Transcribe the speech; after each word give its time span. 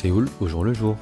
Séoul 0.00 0.28
au 0.40 0.46
jour 0.46 0.62
le 0.62 0.72
jour. 0.72 0.96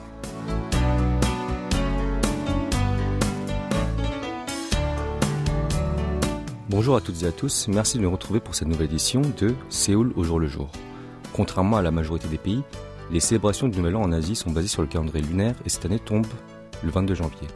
Bonjour 6.70 6.96
à 6.96 7.02
toutes 7.02 7.22
et 7.22 7.26
à 7.26 7.32
tous, 7.32 7.68
merci 7.68 7.98
de 7.98 8.02
nous 8.04 8.10
retrouver 8.10 8.40
pour 8.40 8.54
cette 8.54 8.68
nouvelle 8.68 8.86
édition 8.86 9.20
de 9.20 9.54
Séoul 9.68 10.14
au 10.16 10.24
jour 10.24 10.40
le 10.40 10.46
jour. 10.46 10.70
Contrairement 11.34 11.76
à 11.76 11.82
la 11.82 11.90
majorité 11.90 12.26
des 12.28 12.38
pays, 12.38 12.62
les 13.10 13.20
célébrations 13.20 13.68
du 13.68 13.76
Nouvel 13.76 13.96
An 13.96 14.02
en 14.04 14.12
Asie 14.12 14.34
sont 14.34 14.50
basées 14.50 14.66
sur 14.66 14.80
le 14.80 14.88
calendrier 14.88 15.26
lunaire 15.26 15.56
et 15.66 15.68
cette 15.68 15.84
année 15.84 15.98
tombe 15.98 16.26
le 16.82 16.90
22 16.90 17.16
janvier. 17.16 17.48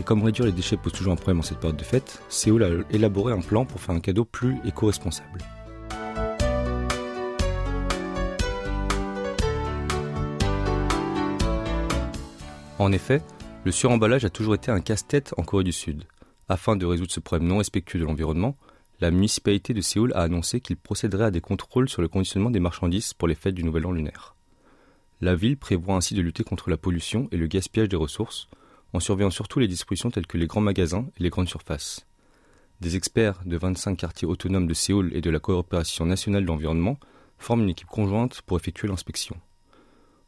Et 0.00 0.02
comme 0.02 0.24
réduire 0.24 0.46
les 0.46 0.52
déchets 0.52 0.76
pose 0.76 0.94
toujours 0.94 1.12
un 1.12 1.16
problème 1.16 1.38
en 1.38 1.42
cette 1.42 1.60
période 1.60 1.78
de 1.78 1.84
fête, 1.84 2.20
Séoul 2.28 2.64
a 2.64 2.70
élaboré 2.90 3.32
un 3.32 3.40
plan 3.40 3.66
pour 3.66 3.80
faire 3.80 3.94
un 3.94 4.00
cadeau 4.00 4.24
plus 4.24 4.56
éco-responsable. 4.64 5.44
En 12.78 12.92
effet, 12.92 13.22
le 13.64 13.72
suremballage 13.72 14.26
a 14.26 14.30
toujours 14.30 14.54
été 14.54 14.70
un 14.70 14.80
casse-tête 14.80 15.32
en 15.38 15.42
Corée 15.42 15.64
du 15.64 15.72
Sud. 15.72 16.04
Afin 16.46 16.76
de 16.76 16.84
résoudre 16.84 17.10
ce 17.10 17.20
problème 17.20 17.48
non 17.48 17.58
respectueux 17.58 17.98
de 17.98 18.04
l'environnement, 18.04 18.54
la 19.00 19.10
municipalité 19.10 19.72
de 19.72 19.80
Séoul 19.80 20.12
a 20.14 20.20
annoncé 20.20 20.60
qu'il 20.60 20.76
procéderait 20.76 21.24
à 21.24 21.30
des 21.30 21.40
contrôles 21.40 21.88
sur 21.88 22.02
le 22.02 22.08
conditionnement 22.08 22.50
des 22.50 22.60
marchandises 22.60 23.14
pour 23.14 23.28
les 23.28 23.34
fêtes 23.34 23.54
du 23.54 23.64
Nouvel 23.64 23.86
An 23.86 23.92
lunaire. 23.92 24.36
La 25.22 25.34
ville 25.34 25.56
prévoit 25.56 25.96
ainsi 25.96 26.12
de 26.12 26.20
lutter 26.20 26.44
contre 26.44 26.68
la 26.68 26.76
pollution 26.76 27.28
et 27.32 27.38
le 27.38 27.46
gaspillage 27.46 27.88
des 27.88 27.96
ressources, 27.96 28.46
en 28.92 29.00
surveillant 29.00 29.30
surtout 29.30 29.58
les 29.58 29.68
dispositions 29.68 30.10
telles 30.10 30.26
que 30.26 30.36
les 30.36 30.46
grands 30.46 30.60
magasins 30.60 31.06
et 31.18 31.22
les 31.22 31.30
grandes 31.30 31.48
surfaces. 31.48 32.06
Des 32.82 32.94
experts 32.94 33.40
de 33.46 33.56
25 33.56 33.96
quartiers 33.96 34.28
autonomes 34.28 34.66
de 34.66 34.74
Séoul 34.74 35.10
et 35.14 35.22
de 35.22 35.30
la 35.30 35.40
coopération 35.40 36.04
nationale 36.04 36.44
d'environnement 36.44 36.98
forment 37.38 37.62
une 37.62 37.70
équipe 37.70 37.88
conjointe 37.88 38.42
pour 38.42 38.58
effectuer 38.58 38.86
l'inspection. 38.86 39.40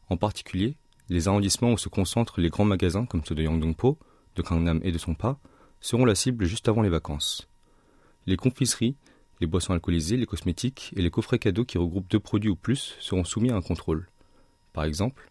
En 0.09 0.17
particulier, 0.17 0.75
les 1.09 1.27
arrondissements 1.27 1.73
où 1.73 1.77
se 1.77 1.89
concentrent 1.89 2.39
les 2.39 2.49
grands 2.49 2.65
magasins 2.65 3.05
comme 3.05 3.23
ceux 3.25 3.35
de 3.35 3.43
Yangdongpo, 3.43 3.97
de 4.35 4.41
Gangnam 4.41 4.79
et 4.83 4.91
de 4.91 4.97
Songpa 4.97 5.39
seront 5.81 6.05
la 6.05 6.15
cible 6.15 6.45
juste 6.45 6.67
avant 6.67 6.81
les 6.81 6.89
vacances. 6.89 7.47
Les 8.27 8.37
confiseries, 8.37 8.95
les 9.41 9.47
boissons 9.47 9.73
alcoolisées, 9.73 10.17
les 10.17 10.25
cosmétiques 10.25 10.93
et 10.95 11.01
les 11.01 11.09
coffrets 11.09 11.39
cadeaux 11.39 11.65
qui 11.65 11.77
regroupent 11.77 12.09
deux 12.09 12.19
produits 12.19 12.49
ou 12.49 12.55
plus 12.55 12.95
seront 12.99 13.23
soumis 13.23 13.49
à 13.49 13.55
un 13.55 13.61
contrôle. 13.61 14.07
Par 14.73 14.83
exemple, 14.83 15.29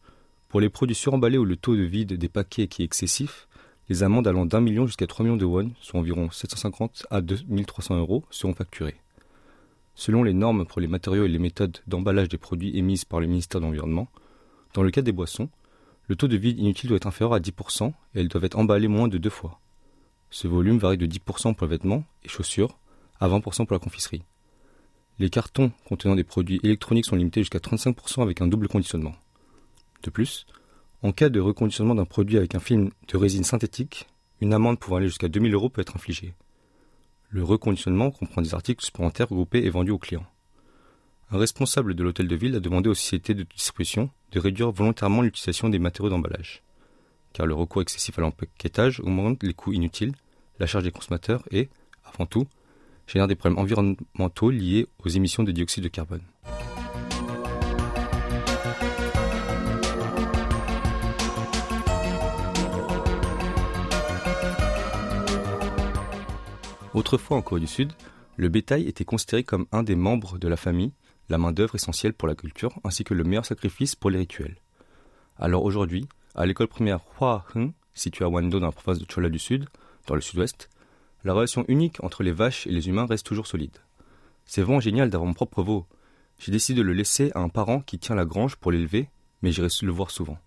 pour 0.49 0.61
les 0.61 0.71
produits 0.71 0.97
suremballés 0.97 1.39
où 1.39 1.45
le 1.45 1.57
taux 1.57 1.77
de 1.77 1.83
vide 1.83 2.15
des 2.15 2.29
paquets 2.29 2.69
qui 2.69 2.83
est 2.83 2.87
excessif, 2.87 3.47
les 3.89 4.03
amendes 4.03 4.27
allant 4.27 4.47
d'un 4.47 4.61
million 4.61 4.87
jusqu'à 4.87 5.07
3 5.07 5.25
millions 5.25 5.37
de 5.37 5.45
won, 5.45 5.71
soit 5.81 6.01
environ 6.01 6.31
750 6.31 7.07
à 7.11 7.21
2300 7.21 7.99
euros, 7.99 8.25
seront 8.31 8.55
facturées. 8.55 8.97
Selon 9.95 10.23
les 10.23 10.35
normes 10.35 10.67
pour 10.67 10.81
les 10.81 10.87
matériaux 10.87 11.25
et 11.25 11.29
les 11.29 11.39
méthodes 11.39 11.79
d'emballage 11.87 12.29
des 12.29 12.39
produits 12.39 12.77
émises 12.77 13.05
par 13.05 13.21
le 13.21 13.27
ministère 13.27 13.61
de 13.61 13.67
l'Environnement, 13.67 14.09
dans 14.75 14.83
le 14.83 14.91
cas 14.91 15.03
des 15.03 15.13
boissons, 15.13 15.49
le 16.09 16.17
taux 16.17 16.29
de 16.29 16.37
vide 16.37 16.59
inutile 16.59 16.89
doit 16.89 16.97
être 16.97 17.07
inférieur 17.07 17.35
à 17.35 17.41
10% 17.41 17.89
et 17.89 18.21
elles 18.21 18.29
doivent 18.29 18.45
être 18.45 18.59
emballées 18.59 18.89
moins 18.89 19.09
de 19.09 19.19
deux 19.19 19.31
fois. 19.31 19.61
Ce 20.31 20.49
volume 20.49 20.79
varie 20.79 20.99
de 20.99 21.07
10% 21.07 21.55
pour 21.55 21.67
les 21.67 21.71
vêtements 21.71 22.05
et 22.25 22.29
chaussures 22.29 22.79
à 23.21 23.29
20% 23.29 23.67
pour 23.67 23.75
la 23.75 23.79
confiserie. 23.79 24.23
Les 25.19 25.31
cartons 25.31 25.71
contenant 25.85 26.17
des 26.17 26.25
produits 26.25 26.61
électroniques 26.63 27.07
sont 27.07 27.17
limités 27.17 27.43
jusqu'à 27.43 27.59
35% 27.59 28.23
avec 28.23 28.41
un 28.41 28.47
double 28.47 28.69
conditionnement. 28.69 29.15
De 30.03 30.11
plus, 30.11 30.47
en 31.03 31.13
cas 31.13 31.29
de 31.29 31.41
reconditionnement 31.41 31.95
d'un 31.95 32.05
produit 32.05 32.39
avec 32.39 32.55
un 32.55 32.61
film 32.61 32.91
de 33.09 33.17
résine 33.17 33.45
synthétique, 33.45 34.07
une 34.41 34.55
amende 34.55 34.79
pouvant 34.79 34.97
aller 34.97 35.09
jusqu'à 35.09 35.29
2000 35.29 35.53
euros 35.53 35.69
peut 35.69 35.81
être 35.81 35.97
infligée. 35.97 36.35
Le 37.31 37.45
reconditionnement 37.45 38.11
comprend 38.11 38.41
des 38.41 38.55
articles 38.55 38.85
supplémentaires 38.85 39.29
regroupés 39.29 39.65
et 39.65 39.71
vendus 39.71 39.91
aux 39.91 39.99
clients. 39.99 40.27
Un 41.31 41.37
responsable 41.37 41.95
de 41.95 42.03
l'hôtel 42.03 42.27
de 42.27 42.35
ville 42.35 42.57
a 42.57 42.61
demandé 42.61 42.89
aux 42.89 42.95
sociétés 42.95 43.35
de 43.35 43.43
distribution 43.43 44.09
de 44.33 44.41
réduire 44.41 44.71
volontairement 44.71 45.21
l'utilisation 45.21 45.69
des 45.69 45.79
matériaux 45.79 46.09
d'emballage, 46.09 46.63
car 47.35 47.45
le 47.45 47.53
recours 47.53 47.83
excessif 47.83 48.19
à 48.19 48.23
l'empaquetage 48.23 49.01
augmente 49.01 49.43
les 49.43 49.53
coûts 49.53 49.75
inutiles, 49.75 50.15
la 50.59 50.67
charge 50.67 50.85
des 50.85 50.91
consommateurs 50.91 51.43
et, 51.51 51.69
avant 52.07 52.25
tout, 52.25 52.47
génère 53.07 53.29
des 53.29 53.35
problèmes 53.35 53.59
environnementaux 53.59 54.49
liés 54.49 54.87
aux 55.05 55.11
émissions 55.11 55.43
de 55.43 55.53
dioxyde 55.53 55.85
de 55.85 55.89
carbone. 55.89 56.23
Autrefois 66.95 67.37
en 67.37 67.43
Corée 67.43 67.61
du 67.61 67.67
Sud, 67.67 67.93
le 68.39 68.49
bétail 68.49 68.89
était 68.89 69.05
considéré 69.05 69.45
comme 69.45 69.67
un 69.73 69.83
des 69.83 69.95
membres 69.95 70.39
de 70.39 70.49
la 70.49 70.57
famille 70.57 70.93
la 71.29 71.39
main-d'œuvre 71.39 71.75
essentielle 71.75 72.15
pour 72.15 72.29
la 72.29 72.35
culture, 72.35 72.79
ainsi 72.85 73.05
que 73.05 73.15
le 73.15 73.25
meilleur 73.25 73.45
sacrifice 73.45 73.95
pour 73.95 74.11
les 74.11 74.19
rituels. 74.19 74.57
Alors 75.39 75.65
aujourd'hui, 75.65 76.09
à 76.35 76.47
l'école 76.47 76.69
primaire 76.69 77.01
Hua 77.21 77.45
Hung, 77.55 77.73
située 77.95 78.25
à 78.25 78.29
Wando 78.29 78.61
dans 78.61 78.67
la 78.67 78.73
province 78.73 78.99
de 78.99 79.07
Chola 79.11 79.29
du 79.29 79.39
Sud, 79.39 79.67
dans 80.07 80.15
le 80.15 80.21
sud-ouest, 80.21 80.69
la 81.25 81.35
relation 81.35 81.65
unique 81.69 82.03
entre 82.03 82.23
les 82.23 82.33
vaches 82.33 82.67
et 82.67 82.71
les 82.71 82.89
humains 82.89 83.07
reste 83.07 83.27
toujours 83.27 83.47
solide. 83.47 83.77
C'est 84.45 84.63
vraiment 84.63 84.81
génial 84.81 85.11
d'avoir 85.11 85.27
mon 85.27 85.35
propre 85.35 85.63
veau. 85.63 85.87
J'ai 86.39 86.53
décidé 86.53 86.79
de 86.79 86.87
le 86.87 86.93
laisser 86.93 87.33
à 87.35 87.41
un 87.41 87.49
parent 87.49 87.81
qui 87.81 87.99
tient 87.99 88.15
la 88.15 88.25
grange 88.25 88.57
pour 88.57 88.73
l'élever, 88.73 89.11
mais 89.43 89.53
j'irai 89.53 89.69
le 89.83 89.93
voir 89.93 90.11
souvent. 90.11 90.39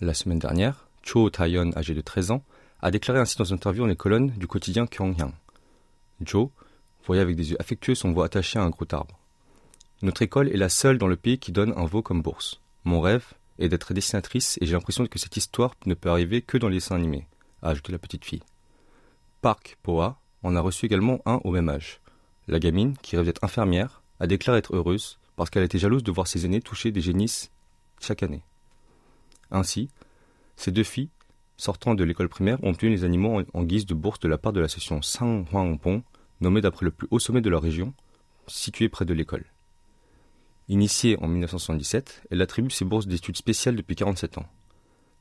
La 0.00 0.14
semaine 0.14 0.38
dernière, 0.38 0.88
Cho 1.02 1.30
Taeyeon, 1.30 1.72
âgé 1.76 1.94
de 1.94 2.00
13 2.00 2.32
ans, 2.32 2.44
a 2.80 2.90
déclaré 2.90 3.18
ainsi 3.18 3.36
dans 3.36 3.44
une 3.44 3.56
interview 3.56 3.82
dans 3.82 3.88
les 3.88 3.96
colonnes 3.96 4.30
du 4.36 4.46
quotidien 4.46 4.86
Kyongyang. 4.86 5.32
Joe 6.20 6.50
voyait 7.06 7.22
avec 7.22 7.36
des 7.36 7.50
yeux 7.50 7.60
affectueux 7.60 7.94
son 7.94 8.12
veau 8.12 8.22
attaché 8.22 8.58
à 8.58 8.62
un 8.62 8.70
gros 8.70 8.86
arbre. 8.92 9.17
Notre 10.00 10.22
école 10.22 10.48
est 10.48 10.56
la 10.56 10.68
seule 10.68 10.96
dans 10.96 11.08
le 11.08 11.16
pays 11.16 11.38
qui 11.38 11.50
donne 11.50 11.72
un 11.76 11.84
veau 11.84 12.02
comme 12.02 12.22
bourse. 12.22 12.60
Mon 12.84 13.00
rêve 13.00 13.32
est 13.58 13.68
d'être 13.68 13.94
dessinatrice 13.94 14.56
et 14.60 14.66
j'ai 14.66 14.74
l'impression 14.74 15.04
que 15.06 15.18
cette 15.18 15.36
histoire 15.36 15.74
ne 15.86 15.94
peut 15.94 16.08
arriver 16.08 16.40
que 16.40 16.56
dans 16.56 16.68
les 16.68 16.76
dessins 16.76 16.94
animés, 16.94 17.26
a 17.62 17.70
ajouté 17.70 17.90
la 17.90 17.98
petite 17.98 18.24
fille. 18.24 18.42
Park 19.40 19.76
Poa 19.82 20.20
en 20.44 20.54
a 20.54 20.60
reçu 20.60 20.86
également 20.86 21.20
un 21.26 21.40
au 21.42 21.50
même 21.50 21.68
âge. 21.68 22.00
La 22.46 22.60
gamine, 22.60 22.96
qui 23.02 23.16
rêve 23.16 23.26
d'être 23.26 23.42
infirmière, 23.42 24.02
a 24.20 24.28
déclaré 24.28 24.58
être 24.58 24.76
heureuse 24.76 25.18
parce 25.34 25.50
qu'elle 25.50 25.64
était 25.64 25.78
jalouse 25.78 26.04
de 26.04 26.12
voir 26.12 26.28
ses 26.28 26.46
aînés 26.46 26.60
toucher 26.60 26.92
des 26.92 27.00
génisses 27.00 27.50
chaque 28.00 28.22
année. 28.22 28.42
Ainsi, 29.50 29.88
ces 30.56 30.70
deux 30.70 30.84
filles, 30.84 31.10
sortant 31.56 31.96
de 31.96 32.04
l'école 32.04 32.28
primaire, 32.28 32.62
ont 32.62 32.70
obtenu 32.70 32.90
les 32.90 33.02
animaux 33.02 33.42
en, 33.52 33.62
guise 33.64 33.86
de 33.86 33.94
bourse 33.94 34.20
de 34.20 34.28
la 34.28 34.38
part 34.38 34.52
de 34.52 34.60
la 34.60 34.68
session 34.68 35.02
Sang-Hwang-Pong, 35.02 36.02
nommée 36.40 36.60
d'après 36.60 36.84
le 36.84 36.92
plus 36.92 37.08
haut 37.10 37.18
sommet 37.18 37.40
de 37.40 37.50
la 37.50 37.58
région, 37.58 37.94
situé 38.46 38.88
près 38.88 39.04
de 39.04 39.14
l'école. 39.14 39.44
Initiée 40.70 41.16
en 41.22 41.28
1977, 41.28 42.24
elle 42.30 42.42
attribue 42.42 42.70
ses 42.70 42.84
bourses 42.84 43.06
d'études 43.06 43.38
spéciales 43.38 43.74
depuis 43.74 43.96
47 43.96 44.36
ans. 44.36 44.46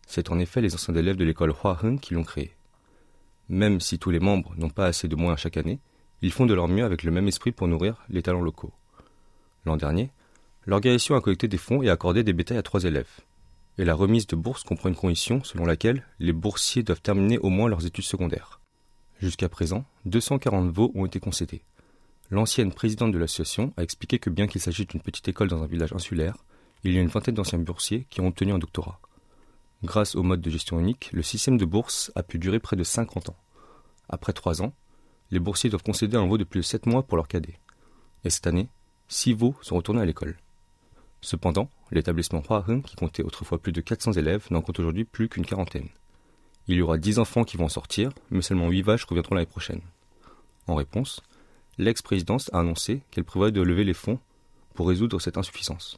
C'est 0.05 0.29
en 0.29 0.39
effet 0.39 0.59
les 0.59 0.73
anciens 0.73 0.93
élèves 0.93 1.15
de 1.15 1.23
l'école 1.23 1.53
Hua 1.63 1.77
Hun 1.83 1.97
qui 1.97 2.13
l'ont 2.13 2.25
créée. 2.25 2.53
Même 3.47 3.79
si 3.79 3.97
tous 3.97 4.09
les 4.09 4.19
membres 4.19 4.53
n'ont 4.57 4.69
pas 4.69 4.87
assez 4.87 5.07
de 5.07 5.15
moyens 5.15 5.39
chaque 5.39 5.55
année, 5.55 5.79
ils 6.21 6.33
font 6.33 6.45
de 6.45 6.53
leur 6.53 6.67
mieux 6.67 6.83
avec 6.83 7.03
le 7.03 7.11
même 7.11 7.29
esprit 7.29 7.53
pour 7.53 7.69
nourrir 7.69 8.03
les 8.09 8.21
talents 8.21 8.41
locaux. 8.41 8.73
L'an 9.65 9.77
dernier, 9.77 10.11
l'organisation 10.65 11.15
a 11.15 11.21
collecté 11.21 11.47
des 11.47 11.57
fonds 11.57 11.81
et 11.81 11.89
accordé 11.89 12.23
des 12.23 12.33
bétails 12.33 12.57
à 12.57 12.63
trois 12.63 12.83
élèves. 12.83 13.21
Et 13.77 13.85
la 13.85 13.93
remise 13.93 14.27
de 14.27 14.35
bourse 14.35 14.63
comprend 14.63 14.89
une 14.89 14.95
condition 14.95 15.43
selon 15.45 15.65
laquelle 15.65 16.03
les 16.19 16.33
boursiers 16.33 16.83
doivent 16.83 17.01
terminer 17.01 17.37
au 17.37 17.49
moins 17.49 17.69
leurs 17.69 17.85
études 17.85 18.03
secondaires. 18.03 18.59
Jusqu'à 19.21 19.47
présent, 19.47 19.85
240 20.05 20.73
veaux 20.73 20.91
ont 20.93 21.05
été 21.05 21.21
concédés. 21.21 21.61
L'ancienne 22.29 22.73
présidente 22.73 23.13
de 23.13 23.17
l'association 23.17 23.73
a 23.77 23.83
expliqué 23.83 24.19
que 24.19 24.29
bien 24.29 24.47
qu'il 24.47 24.59
s'agisse 24.59 24.87
d'une 24.87 25.01
petite 25.01 25.29
école 25.29 25.47
dans 25.47 25.63
un 25.63 25.67
village 25.67 25.93
insulaire, 25.93 26.35
il 26.83 26.93
y 26.93 26.97
a 26.97 27.01
une 27.01 27.07
vingtaine 27.07 27.35
d'anciens 27.35 27.57
boursiers 27.57 28.05
qui 28.09 28.19
ont 28.19 28.27
obtenu 28.27 28.51
un 28.51 28.59
doctorat. 28.59 28.99
Grâce 29.83 30.15
au 30.15 30.23
mode 30.23 30.41
de 30.41 30.49
gestion 30.49 30.79
unique, 30.79 31.09
le 31.13 31.21
système 31.21 31.57
de 31.57 31.63
bourse 31.63 32.11
a 32.15 32.23
pu 32.23 32.37
durer 32.37 32.59
près 32.59 32.75
de 32.75 32.83
50 32.83 33.29
ans. 33.29 33.37
Après 34.09 34.33
3 34.33 34.61
ans, 34.61 34.73
les 35.31 35.39
boursiers 35.39 35.69
doivent 35.69 35.83
concéder 35.83 36.17
un 36.17 36.27
veau 36.27 36.37
de 36.37 36.43
plus 36.43 36.59
de 36.59 36.65
7 36.65 36.85
mois 36.85 37.03
pour 37.03 37.15
leur 37.15 37.29
cadet. 37.29 37.59
Et 38.25 38.29
cette 38.29 38.47
année, 38.47 38.67
6 39.07 39.33
veaux 39.33 39.55
sont 39.61 39.77
retournés 39.77 40.01
à 40.01 40.05
l'école. 40.05 40.35
Cependant, 41.21 41.69
l'établissement 41.91 42.43
Hua 42.49 42.63
qui 42.83 42.95
comptait 42.97 43.23
autrefois 43.23 43.57
plus 43.57 43.71
de 43.71 43.81
400 43.81 44.13
élèves, 44.13 44.47
n'en 44.51 44.61
compte 44.61 44.79
aujourd'hui 44.79 45.05
plus 45.05 45.29
qu'une 45.29 45.45
quarantaine. 45.45 45.89
Il 46.67 46.75
y 46.75 46.81
aura 46.81 46.97
10 46.97 47.19
enfants 47.19 47.45
qui 47.45 47.55
vont 47.55 47.65
en 47.65 47.69
sortir, 47.69 48.11
mais 48.31 48.41
seulement 48.41 48.69
8 48.69 48.81
vaches 48.81 49.05
reviendront 49.05 49.35
l'année 49.35 49.45
prochaine. 49.45 49.81
En 50.67 50.75
réponse, 50.75 51.21
l'ex-présidence 51.77 52.49
a 52.53 52.59
annoncé 52.59 53.01
qu'elle 53.11 53.23
prévoit 53.23 53.51
de 53.51 53.61
lever 53.61 53.83
les 53.83 53.93
fonds 53.93 54.19
pour 54.73 54.87
résoudre 54.87 55.19
cette 55.19 55.37
insuffisance. 55.37 55.97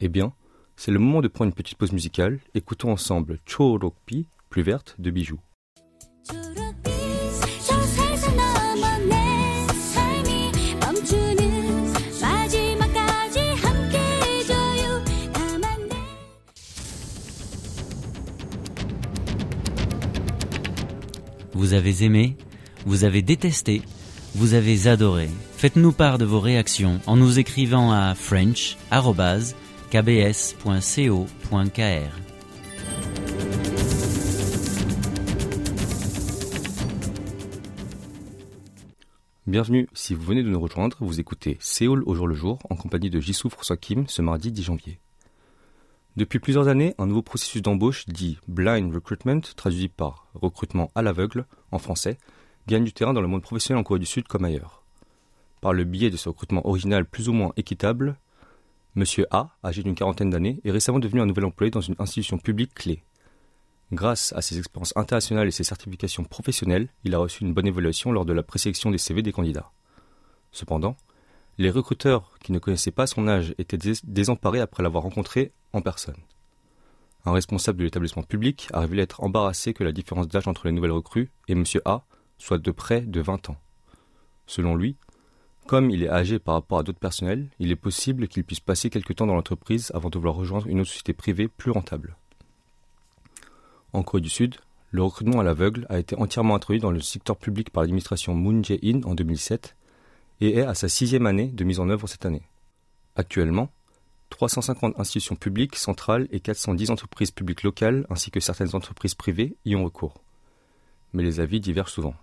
Eh 0.00 0.08
bien, 0.08 0.32
c'est 0.76 0.90
le 0.90 0.98
moment 0.98 1.22
de 1.22 1.28
prendre 1.28 1.48
une 1.48 1.54
petite 1.54 1.78
pause 1.78 1.92
musicale. 1.92 2.40
Écoutons 2.54 2.92
ensemble 2.92 3.38
Chorokpi, 3.46 4.28
plus 4.50 4.62
verte, 4.62 4.94
de 4.98 5.10
Bijoux. 5.10 5.40
Vous 21.52 21.72
avez 21.72 22.04
aimé, 22.04 22.36
vous 22.84 23.04
avez 23.04 23.22
détesté, 23.22 23.82
vous 24.36 24.52
avez 24.52 24.86
adoré. 24.86 25.30
Faites-nous 25.52 25.92
part 25.92 26.18
de 26.18 26.26
vos 26.26 26.40
réactions 26.40 27.00
en 27.06 27.16
nous 27.16 27.38
écrivant 27.38 27.90
à 27.90 28.14
french 28.14 28.76
kbs.co.kr. 29.90 30.60
Bienvenue, 39.46 39.88
si 39.94 40.14
vous 40.14 40.22
venez 40.22 40.42
de 40.42 40.50
nous 40.50 40.60
rejoindre, 40.60 40.98
vous 41.00 41.18
écoutez 41.18 41.56
Séoul 41.58 42.02
au 42.04 42.14
jour 42.14 42.28
le 42.28 42.34
jour 42.34 42.58
en 42.68 42.76
compagnie 42.76 43.08
de 43.08 43.20
Jisoo 43.20 43.48
François 43.48 43.78
Kim 43.78 44.06
ce 44.06 44.20
mardi 44.20 44.52
10 44.52 44.64
janvier. 44.64 44.98
Depuis 46.16 46.40
plusieurs 46.40 46.68
années, 46.68 46.94
un 46.98 47.06
nouveau 47.06 47.22
processus 47.22 47.62
d'embauche 47.62 48.04
dit 48.06 48.38
blind 48.48 48.92
recruitment, 48.92 49.40
traduit 49.56 49.88
par 49.88 50.28
recrutement 50.34 50.90
à 50.94 51.00
l'aveugle 51.00 51.46
en 51.72 51.78
français, 51.78 52.18
gagne 52.66 52.84
du 52.84 52.92
terrain 52.92 53.12
dans 53.12 53.20
le 53.20 53.28
monde 53.28 53.42
professionnel 53.42 53.80
en 53.80 53.84
Corée 53.84 54.00
du 54.00 54.06
Sud 54.06 54.26
comme 54.26 54.44
ailleurs. 54.44 54.82
Par 55.60 55.72
le 55.72 55.84
biais 55.84 56.10
de 56.10 56.16
ce 56.16 56.28
recrutement 56.28 56.66
original 56.66 57.04
plus 57.06 57.28
ou 57.28 57.32
moins 57.32 57.52
équitable, 57.56 58.18
Monsieur 58.94 59.26
A, 59.30 59.50
âgé 59.62 59.82
d'une 59.82 59.94
quarantaine 59.94 60.30
d'années, 60.30 60.60
est 60.64 60.70
récemment 60.70 60.98
devenu 60.98 61.20
un 61.20 61.26
nouvel 61.26 61.44
employé 61.44 61.70
dans 61.70 61.82
une 61.82 61.96
institution 61.98 62.38
publique 62.38 62.72
clé. 62.74 63.02
Grâce 63.92 64.32
à 64.32 64.40
ses 64.40 64.58
expériences 64.58 64.96
internationales 64.96 65.46
et 65.46 65.52
ses 65.52 65.64
certifications 65.64 66.24
professionnelles, 66.24 66.88
il 67.04 67.14
a 67.14 67.18
reçu 67.18 67.44
une 67.44 67.52
bonne 67.52 67.66
évaluation 67.66 68.10
lors 68.10 68.24
de 68.24 68.32
la 68.32 68.42
présélection 68.42 68.90
des 68.90 68.98
CV 68.98 69.22
des 69.22 69.32
candidats. 69.32 69.70
Cependant, 70.50 70.96
les 71.58 71.70
recruteurs 71.70 72.38
qui 72.42 72.52
ne 72.52 72.58
connaissaient 72.58 72.90
pas 72.90 73.06
son 73.06 73.28
âge 73.28 73.54
étaient 73.58 73.78
désemparés 74.04 74.60
après 74.60 74.82
l'avoir 74.82 75.04
rencontré 75.04 75.52
en 75.72 75.82
personne. 75.82 76.16
Un 77.26 77.32
responsable 77.32 77.78
de 77.78 77.84
l'établissement 77.84 78.22
public 78.22 78.68
a 78.72 78.80
révélé 78.80 79.02
être 79.02 79.22
embarrassé 79.22 79.74
que 79.74 79.84
la 79.84 79.92
différence 79.92 80.28
d'âge 80.28 80.48
entre 80.48 80.66
les 80.66 80.72
nouvelles 80.72 80.92
recrues 80.92 81.30
et 81.48 81.52
M. 81.52 81.64
A 81.84 82.04
soit 82.38 82.58
de 82.58 82.70
près 82.70 83.00
de 83.00 83.20
20 83.20 83.50
ans. 83.50 83.56
Selon 84.46 84.74
lui, 84.76 84.96
comme 85.66 85.90
il 85.90 86.04
est 86.04 86.08
âgé 86.08 86.38
par 86.38 86.54
rapport 86.54 86.78
à 86.78 86.82
d'autres 86.84 87.00
personnels, 87.00 87.48
il 87.58 87.72
est 87.72 87.76
possible 87.76 88.28
qu'il 88.28 88.44
puisse 88.44 88.60
passer 88.60 88.88
quelque 88.88 89.12
temps 89.12 89.26
dans 89.26 89.34
l'entreprise 89.34 89.90
avant 89.94 90.10
de 90.10 90.18
vouloir 90.18 90.36
rejoindre 90.36 90.68
une 90.68 90.80
autre 90.80 90.90
société 90.90 91.12
privée 91.12 91.48
plus 91.48 91.72
rentable. 91.72 92.16
En 93.92 94.04
Corée 94.04 94.20
du 94.20 94.28
Sud, 94.28 94.56
le 94.92 95.02
recrutement 95.02 95.40
à 95.40 95.42
l'aveugle 95.42 95.86
a 95.88 95.98
été 95.98 96.16
entièrement 96.16 96.54
introduit 96.54 96.80
dans 96.80 96.92
le 96.92 97.00
secteur 97.00 97.36
public 97.36 97.70
par 97.70 97.82
l'administration 97.82 98.34
Moon 98.34 98.62
Jae-in 98.62 99.02
en 99.02 99.14
2007 99.14 99.74
et 100.40 100.58
est 100.58 100.62
à 100.62 100.74
sa 100.74 100.88
sixième 100.88 101.26
année 101.26 101.48
de 101.48 101.64
mise 101.64 101.80
en 101.80 101.88
œuvre 101.88 102.06
cette 102.06 102.26
année. 102.26 102.42
Actuellement, 103.16 103.70
350 104.30 105.00
institutions 105.00 105.34
publiques 105.34 105.76
centrales 105.76 106.28
et 106.30 106.40
410 106.40 106.90
entreprises 106.90 107.30
publiques 107.30 107.62
locales 107.62 108.06
ainsi 108.08 108.30
que 108.30 108.40
certaines 108.40 108.74
entreprises 108.74 109.14
privées 109.14 109.56
y 109.64 109.74
ont 109.74 109.84
recours. 109.84 110.14
Mais 111.12 111.22
les 111.22 111.40
avis 111.40 111.60
divergent 111.60 111.92
souvent. 111.92 112.14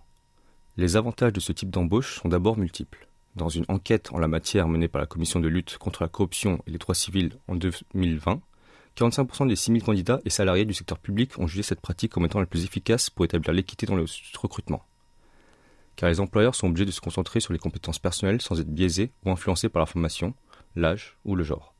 Les 0.75 0.95
avantages 0.95 1.33
de 1.33 1.39
ce 1.39 1.51
type 1.51 1.69
d'embauche 1.69 2.19
sont 2.19 2.29
d'abord 2.29 2.57
multiples. 2.57 3.07
Dans 3.35 3.49
une 3.49 3.65
enquête 3.67 4.11
en 4.11 4.17
la 4.17 4.27
matière 4.27 4.67
menée 4.67 4.87
par 4.87 5.01
la 5.01 5.05
Commission 5.05 5.39
de 5.39 5.47
lutte 5.47 5.77
contre 5.77 6.01
la 6.01 6.09
corruption 6.09 6.63
et 6.65 6.71
les 6.71 6.79
droits 6.79 6.95
civils 6.95 7.37
en 7.47 7.55
2020, 7.55 8.41
45% 8.97 9.47
des 9.47 9.55
6000 9.55 9.83
candidats 9.83 10.19
et 10.25 10.31
salariés 10.31 10.65
du 10.65 10.73
secteur 10.73 10.97
public 10.97 11.37
ont 11.37 11.45
jugé 11.45 11.61
cette 11.61 11.79
pratique 11.79 12.11
comme 12.11 12.25
étant 12.25 12.39
la 12.39 12.47
plus 12.47 12.63
efficace 12.63 13.11
pour 13.11 13.23
établir 13.23 13.53
l'équité 13.53 13.85
dans 13.85 13.95
le 13.95 14.05
recrutement. 14.39 14.83
Car 15.95 16.09
les 16.09 16.19
employeurs 16.19 16.55
sont 16.55 16.67
obligés 16.67 16.85
de 16.85 16.91
se 16.91 17.01
concentrer 17.01 17.39
sur 17.39 17.53
les 17.53 17.59
compétences 17.59 17.99
personnelles 17.99 18.41
sans 18.41 18.59
être 18.59 18.73
biaisés 18.73 19.11
ou 19.25 19.31
influencés 19.31 19.69
par 19.69 19.79
la 19.79 19.85
formation, 19.85 20.33
l'âge 20.75 21.17
ou 21.23 21.35
le 21.35 21.43
genre. 21.43 21.75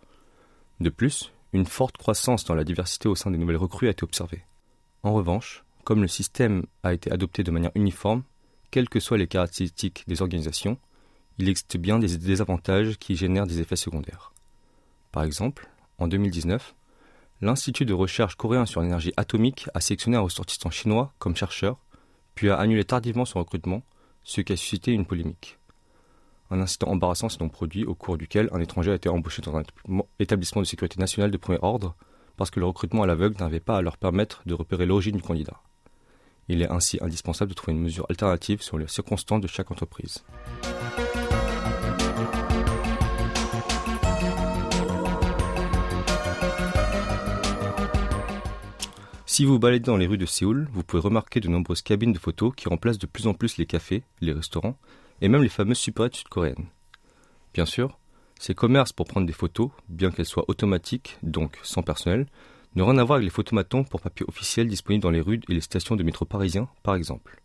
De 0.79 0.91
plus, 0.91 1.31
une 1.51 1.65
forte 1.65 1.97
croissance 1.97 2.45
dans 2.45 2.55
la 2.55 2.63
diversité 2.63 3.09
au 3.09 3.15
sein 3.15 3.31
des 3.31 3.39
nouvelles 3.39 3.57
recrues 3.57 3.87
a 3.87 3.91
été 3.91 4.03
observée. 4.03 4.43
En 5.01 5.13
revanche, 5.13 5.63
comme 5.83 6.01
le 6.03 6.07
système 6.07 6.65
a 6.83 6.93
été 6.93 7.11
adopté 7.11 7.43
de 7.43 7.51
manière 7.51 7.71
uniforme, 7.73 8.23
quelles 8.73 8.89
que 8.89 8.99
soient 8.99 9.19
les 9.19 9.27
caractéristiques 9.27 10.03
des 10.07 10.23
organisations, 10.23 10.79
il 11.37 11.47
existe 11.47 11.77
bien 11.77 11.99
des 11.99 12.17
désavantages 12.17 12.97
qui 12.97 13.15
génèrent 13.15 13.45
des 13.45 13.59
effets 13.61 13.75
secondaires. 13.75 14.33
Par 15.11 15.21
exemple, 15.21 15.69
en 15.99 16.07
2019, 16.07 16.73
l'Institut 17.41 17.85
de 17.85 17.93
recherche 17.93 18.33
coréen 18.33 18.65
sur 18.65 18.81
l'énergie 18.81 19.13
atomique 19.15 19.69
a 19.75 19.79
sélectionné 19.79 20.17
un 20.17 20.21
ressortissant 20.21 20.71
chinois 20.71 21.13
comme 21.19 21.35
chercheur, 21.35 21.77
puis 22.33 22.49
a 22.49 22.55
annulé 22.55 22.83
tardivement 22.83 23.25
son 23.25 23.37
recrutement, 23.37 23.83
ce 24.23 24.41
qui 24.41 24.53
a 24.53 24.57
suscité 24.57 24.91
une 24.91 25.05
polémique. 25.05 25.59
Un 26.49 26.59
incident 26.59 26.87
embarrassant 26.87 27.29
s'est 27.29 27.37
donc 27.37 27.51
produit 27.51 27.85
au 27.85 27.93
cours 27.93 28.17
duquel 28.17 28.49
un 28.53 28.59
étranger 28.59 28.89
a 28.89 28.95
été 28.95 29.07
embauché 29.07 29.43
dans 29.43 29.55
un 29.55 29.63
établissement 30.17 30.63
de 30.63 30.67
sécurité 30.67 30.99
nationale 30.99 31.29
de 31.29 31.37
premier 31.37 31.59
ordre 31.61 31.95
parce 32.37 32.49
que 32.49 32.59
le 32.59 32.65
recrutement 32.65 33.03
à 33.03 33.05
l'aveugle 33.05 33.37
n'avait 33.39 33.59
pas 33.59 33.77
à 33.77 33.83
leur 33.83 33.97
permettre 33.97 34.41
de 34.47 34.55
repérer 34.55 34.87
l'origine 34.87 35.17
du 35.17 35.21
candidat. 35.21 35.61
Il 36.49 36.61
est 36.61 36.69
ainsi 36.69 36.97
indispensable 37.01 37.49
de 37.49 37.55
trouver 37.55 37.73
une 37.73 37.83
mesure 37.83 38.05
alternative 38.09 38.61
sur 38.61 38.77
les 38.77 38.87
circonstances 38.87 39.41
de 39.41 39.47
chaque 39.47 39.71
entreprise. 39.71 40.23
Si 49.25 49.45
vous 49.45 49.57
baladez 49.57 49.79
dans 49.79 49.97
les 49.97 50.05
rues 50.05 50.19
de 50.19 50.27
Séoul, 50.27 50.67
vous 50.73 50.83
pouvez 50.83 51.01
remarquer 51.01 51.39
de 51.39 51.47
nombreuses 51.47 51.81
cabines 51.81 52.13
de 52.13 52.19
photos 52.19 52.53
qui 52.55 52.69
remplacent 52.69 52.99
de 52.99 53.07
plus 53.07 53.25
en 53.25 53.33
plus 53.33 53.57
les 53.57 53.65
cafés, 53.65 54.03
les 54.21 54.31
restaurants 54.31 54.77
et 55.21 55.27
même 55.27 55.41
les 55.41 55.49
fameuses 55.49 55.79
supérettes 55.79 56.15
sud-coréennes. 56.15 56.67
Bien 57.53 57.65
sûr, 57.65 57.97
ces 58.39 58.53
commerces 58.53 58.93
pour 58.93 59.07
prendre 59.07 59.25
des 59.25 59.33
photos, 59.33 59.71
bien 59.89 60.11
qu'elles 60.11 60.27
soient 60.27 60.45
automatiques, 60.49 61.17
donc 61.23 61.57
sans 61.63 61.81
personnel, 61.81 62.27
n'ont 62.75 62.87
rien 62.87 62.97
à 62.97 63.03
voir 63.03 63.17
avec 63.17 63.25
les 63.25 63.29
photomatons 63.29 63.83
pour 63.83 64.01
papier 64.01 64.25
officiel 64.27 64.67
disponibles 64.67 65.03
dans 65.03 65.11
les 65.11 65.21
rues 65.21 65.41
et 65.49 65.53
les 65.53 65.61
stations 65.61 65.95
de 65.95 66.03
métro 66.03 66.25
parisiens, 66.25 66.67
par 66.81 66.95
exemple. 66.95 67.41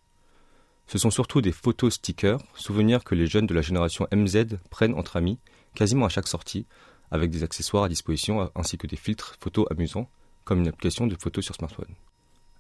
Ce 0.87 0.97
sont 0.97 1.11
surtout 1.11 1.43
des 1.43 1.53
photos 1.53 1.95
stickers, 1.95 2.41
souvenirs 2.55 3.05
que 3.05 3.15
les 3.15 3.27
jeunes 3.27 3.47
de 3.47 3.55
la 3.55 3.61
génération 3.61 4.09
MZ 4.11 4.57
prennent 4.71 4.95
entre 4.95 5.17
amis, 5.17 5.39
quasiment 5.75 6.07
à 6.07 6.09
chaque 6.09 6.29
sortie, 6.29 6.67
avec 7.11 7.31
des 7.31 7.43
accessoires 7.43 7.85
à 7.85 7.89
disposition 7.89 8.51
ainsi 8.55 8.79
que 8.79 8.87
des 8.87 8.97
filtres 8.97 9.37
photos 9.39 9.67
amusants, 9.71 10.09
comme 10.45 10.61
une 10.61 10.69
application 10.69 11.07
de 11.07 11.15
photos 11.15 11.45
sur 11.45 11.55
smartphone. 11.55 11.95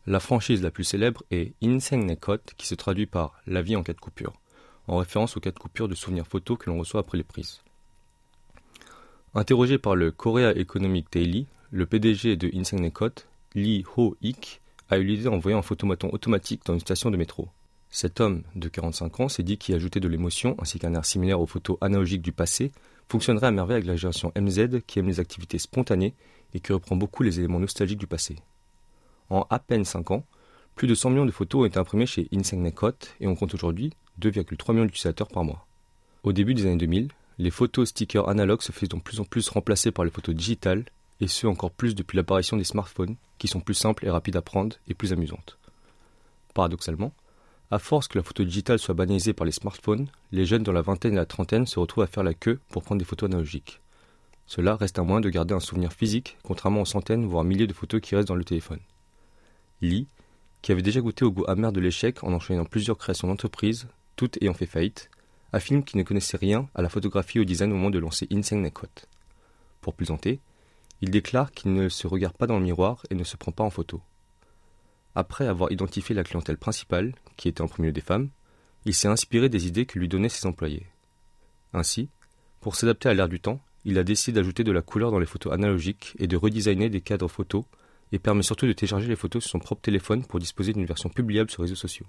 La 0.06 0.20
franchise 0.20 0.62
la 0.62 0.70
plus 0.70 0.84
célèbre 0.84 1.22
est 1.30 1.54
Inseng 1.62 2.04
Nekot, 2.04 2.38
qui 2.56 2.66
se 2.66 2.74
traduit 2.74 3.06
par 3.06 3.40
La 3.46 3.62
vie 3.62 3.76
en 3.76 3.82
cas 3.82 3.94
de 3.94 4.00
coupure, 4.00 4.34
en 4.86 4.98
référence 4.98 5.36
aux 5.36 5.40
cas 5.40 5.50
de 5.50 5.58
coupure 5.58 5.88
de 5.88 5.94
souvenirs 5.94 6.26
photos 6.26 6.58
que 6.58 6.68
l'on 6.68 6.78
reçoit 6.78 7.00
après 7.00 7.18
les 7.18 7.24
prises. 7.24 7.62
Interrogé 9.34 9.78
par 9.78 9.96
le 9.96 10.10
Korea 10.10 10.52
Economic 10.52 11.12
Daily, 11.12 11.46
le 11.70 11.84
PDG 11.84 12.36
de 12.36 12.50
Inseng 12.54 12.80
Nekot, 12.80 13.26
Lee 13.54 13.84
Ho-ik, 13.96 14.60
a 14.90 14.98
eu 14.98 15.04
l'idée 15.04 15.24
d'envoyer 15.24 15.56
un 15.56 15.62
photomaton 15.62 16.08
automatique 16.12 16.62
dans 16.64 16.74
une 16.74 16.80
station 16.80 17.10
de 17.10 17.16
métro. 17.16 17.48
Cet 17.90 18.20
homme 18.20 18.42
de 18.54 18.68
45 18.68 19.20
ans 19.20 19.28
s'est 19.28 19.42
dit 19.42 19.58
qu'y 19.58 19.74
ajouter 19.74 20.00
de 20.00 20.08
l'émotion 20.08 20.56
ainsi 20.60 20.78
qu'un 20.78 20.94
air 20.94 21.04
similaire 21.04 21.40
aux 21.40 21.46
photos 21.46 21.76
analogiques 21.80 22.22
du 22.22 22.32
passé 22.32 22.72
fonctionnerait 23.08 23.48
à 23.48 23.50
merveille 23.50 23.76
avec 23.76 23.86
la 23.86 23.96
génération 23.96 24.32
MZ 24.36 24.80
qui 24.86 24.98
aime 24.98 25.08
les 25.08 25.20
activités 25.20 25.58
spontanées 25.58 26.14
et 26.54 26.60
qui 26.60 26.72
reprend 26.72 26.96
beaucoup 26.96 27.22
les 27.22 27.38
éléments 27.38 27.60
nostalgiques 27.60 27.98
du 27.98 28.06
passé. 28.06 28.36
En 29.28 29.46
à 29.50 29.58
peine 29.58 29.84
5 29.84 30.10
ans, 30.10 30.24
plus 30.74 30.86
de 30.86 30.94
100 30.94 31.10
millions 31.10 31.26
de 31.26 31.30
photos 31.30 31.62
ont 31.62 31.64
été 31.66 31.78
imprimées 31.78 32.06
chez 32.06 32.28
Nekot 32.32 32.92
et 33.20 33.26
on 33.26 33.34
compte 33.34 33.54
aujourd'hui 33.54 33.92
2,3 34.20 34.72
millions 34.72 34.84
d'utilisateurs 34.86 35.28
par 35.28 35.44
mois. 35.44 35.66
Au 36.22 36.32
début 36.32 36.54
des 36.54 36.64
années 36.64 36.76
2000, 36.76 37.08
les 37.38 37.50
photos 37.50 37.90
stickers 37.90 38.28
analogues 38.28 38.62
se 38.62 38.72
faisaient 38.72 38.88
de 38.88 38.96
plus 38.96 39.20
en 39.20 39.24
plus 39.24 39.48
remplacer 39.48 39.92
par 39.92 40.04
les 40.04 40.10
photos 40.10 40.34
digitales, 40.34 40.84
et 41.20 41.28
ce 41.28 41.46
encore 41.46 41.70
plus 41.70 41.94
depuis 41.94 42.16
l'apparition 42.16 42.56
des 42.56 42.64
smartphones, 42.64 43.16
qui 43.38 43.48
sont 43.48 43.60
plus 43.60 43.74
simples 43.74 44.06
et 44.06 44.10
rapides 44.10 44.36
à 44.36 44.42
prendre 44.42 44.76
et 44.86 44.94
plus 44.94 45.12
amusantes. 45.12 45.58
Paradoxalement, 46.54 47.12
à 47.70 47.78
force 47.78 48.08
que 48.08 48.18
la 48.18 48.24
photo 48.24 48.44
digitale 48.44 48.78
soit 48.78 48.94
banalisée 48.94 49.34
par 49.34 49.44
les 49.44 49.52
smartphones, 49.52 50.08
les 50.32 50.46
jeunes 50.46 50.62
dans 50.62 50.72
la 50.72 50.82
vingtaine 50.82 51.12
et 51.12 51.16
la 51.16 51.26
trentaine 51.26 51.66
se 51.66 51.78
retrouvent 51.78 52.04
à 52.04 52.08
faire 52.08 52.22
la 52.22 52.34
queue 52.34 52.60
pour 52.70 52.82
prendre 52.82 52.98
des 52.98 53.04
photos 53.04 53.28
analogiques. 53.28 53.80
Cela 54.46 54.76
reste 54.76 54.98
à 54.98 55.02
moins 55.02 55.20
de 55.20 55.28
garder 55.28 55.52
un 55.54 55.60
souvenir 55.60 55.92
physique, 55.92 56.38
contrairement 56.42 56.80
aux 56.80 56.86
centaines 56.86 57.26
voire 57.26 57.44
milliers 57.44 57.66
de 57.66 57.74
photos 57.74 58.00
qui 58.00 58.16
restent 58.16 58.28
dans 58.28 58.34
le 58.34 58.44
téléphone. 58.44 58.80
Lee, 59.82 60.08
qui 60.62 60.72
avait 60.72 60.82
déjà 60.82 61.00
goûté 61.00 61.24
au 61.24 61.30
goût 61.30 61.44
amer 61.46 61.70
de 61.70 61.80
l'échec 61.80 62.24
en 62.24 62.32
enchaînant 62.32 62.64
plusieurs 62.64 62.96
créations 62.96 63.28
d'entreprises, 63.28 63.86
toutes 64.16 64.40
ayant 64.42 64.54
fait 64.54 64.66
faillite, 64.66 65.10
affirme 65.52 65.84
qu'il 65.84 65.98
ne 65.98 66.04
connaissait 66.04 66.38
rien 66.38 66.68
à 66.74 66.82
la 66.82 66.88
photographie 66.88 67.38
et 67.38 67.40
au 67.42 67.44
design 67.44 67.70
au 67.72 67.76
moment 67.76 67.90
de 67.90 67.98
lancer 67.98 68.26
Insane 68.32 68.62
Nekot. 68.62 68.88
Pour 69.82 69.94
plaisanter, 69.94 70.40
il 71.00 71.10
déclare 71.10 71.52
qu'il 71.52 71.72
ne 71.72 71.88
se 71.88 72.06
regarde 72.06 72.36
pas 72.36 72.46
dans 72.46 72.58
le 72.58 72.64
miroir 72.64 73.04
et 73.10 73.14
ne 73.14 73.24
se 73.24 73.36
prend 73.36 73.52
pas 73.52 73.64
en 73.64 73.70
photo. 73.70 74.02
Après 75.14 75.46
avoir 75.46 75.72
identifié 75.72 76.14
la 76.14 76.24
clientèle 76.24 76.58
principale, 76.58 77.14
qui 77.36 77.48
était 77.48 77.62
en 77.62 77.68
premier 77.68 77.88
lieu 77.88 77.92
des 77.92 78.00
femmes, 78.00 78.30
il 78.84 78.94
s'est 78.94 79.08
inspiré 79.08 79.48
des 79.48 79.66
idées 79.66 79.86
que 79.86 79.98
lui 79.98 80.08
donnaient 80.08 80.28
ses 80.28 80.46
employés. 80.46 80.86
Ainsi, 81.72 82.08
pour 82.60 82.76
s'adapter 82.76 83.08
à 83.08 83.14
l'ère 83.14 83.28
du 83.28 83.40
temps, 83.40 83.60
il 83.84 83.98
a 83.98 84.04
décidé 84.04 84.36
d'ajouter 84.36 84.64
de 84.64 84.72
la 84.72 84.82
couleur 84.82 85.10
dans 85.10 85.18
les 85.18 85.26
photos 85.26 85.52
analogiques 85.52 86.14
et 86.18 86.26
de 86.26 86.36
redesigner 86.36 86.90
des 86.90 87.00
cadres 87.00 87.28
photos 87.28 87.64
et 88.12 88.18
permet 88.18 88.42
surtout 88.42 88.66
de 88.66 88.72
télécharger 88.72 89.06
les 89.06 89.16
photos 89.16 89.42
sur 89.42 89.50
son 89.50 89.58
propre 89.58 89.82
téléphone 89.82 90.24
pour 90.24 90.40
disposer 90.40 90.72
d'une 90.72 90.86
version 90.86 91.08
publiable 91.08 91.50
sur 91.50 91.62
les 91.62 91.68
réseaux 91.68 91.80
sociaux. 91.80 92.06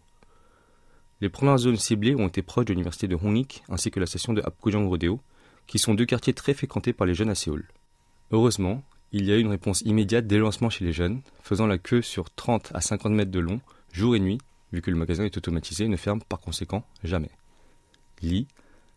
Les 1.22 1.29
premières 1.29 1.58
zones 1.58 1.75
ciblées 1.75 2.15
ont 2.15 2.27
été 2.27 2.41
proches 2.41 2.65
de 2.65 2.74
l'université 2.74 3.08
de 3.08 3.15
Hongik 3.15 3.63
ainsi 3.69 3.91
que 3.91 4.00
la 4.00 4.05
station 4.05 4.34
de 4.34 4.41
Apgujeong 4.41 4.88
Rodeo, 4.88 5.19
qui 5.67 5.77
sont 5.77 5.93
deux 5.93 6.05
quartiers 6.05 6.34
très 6.34 6.53
fréquentés 6.53 6.93
par 6.93 7.05
les 7.05 7.13
jeunes 7.13 7.29
à 7.29 7.36
Séoul. 7.36 7.67
Heureusement, 8.31 8.83
il 9.12 9.25
y 9.25 9.31
a 9.31 9.38
eu 9.38 9.41
une 9.41 9.48
réponse 9.48 9.81
immédiate 9.81 10.27
dès 10.27 10.38
le 10.38 10.43
lancement 10.43 10.69
chez 10.69 10.86
les 10.86 10.93
jeunes, 10.93 11.21
faisant 11.41 11.65
la 11.65 11.77
queue 11.77 12.01
sur 12.01 12.29
30 12.29 12.71
à 12.75 12.81
50 12.81 13.12
mètres 13.12 13.31
de 13.31 13.39
long, 13.39 13.59
jour 13.91 14.15
et 14.15 14.19
nuit, 14.19 14.39
vu 14.71 14.81
que 14.81 14.91
le 14.91 14.98
magasin 14.98 15.24
est 15.25 15.38
automatisé 15.38 15.86
et 15.86 15.88
ne 15.88 15.98
ferme 15.98 16.21
par 16.21 16.39
conséquent 16.39 16.86
jamais. 17.03 17.31
Lee 18.21 18.48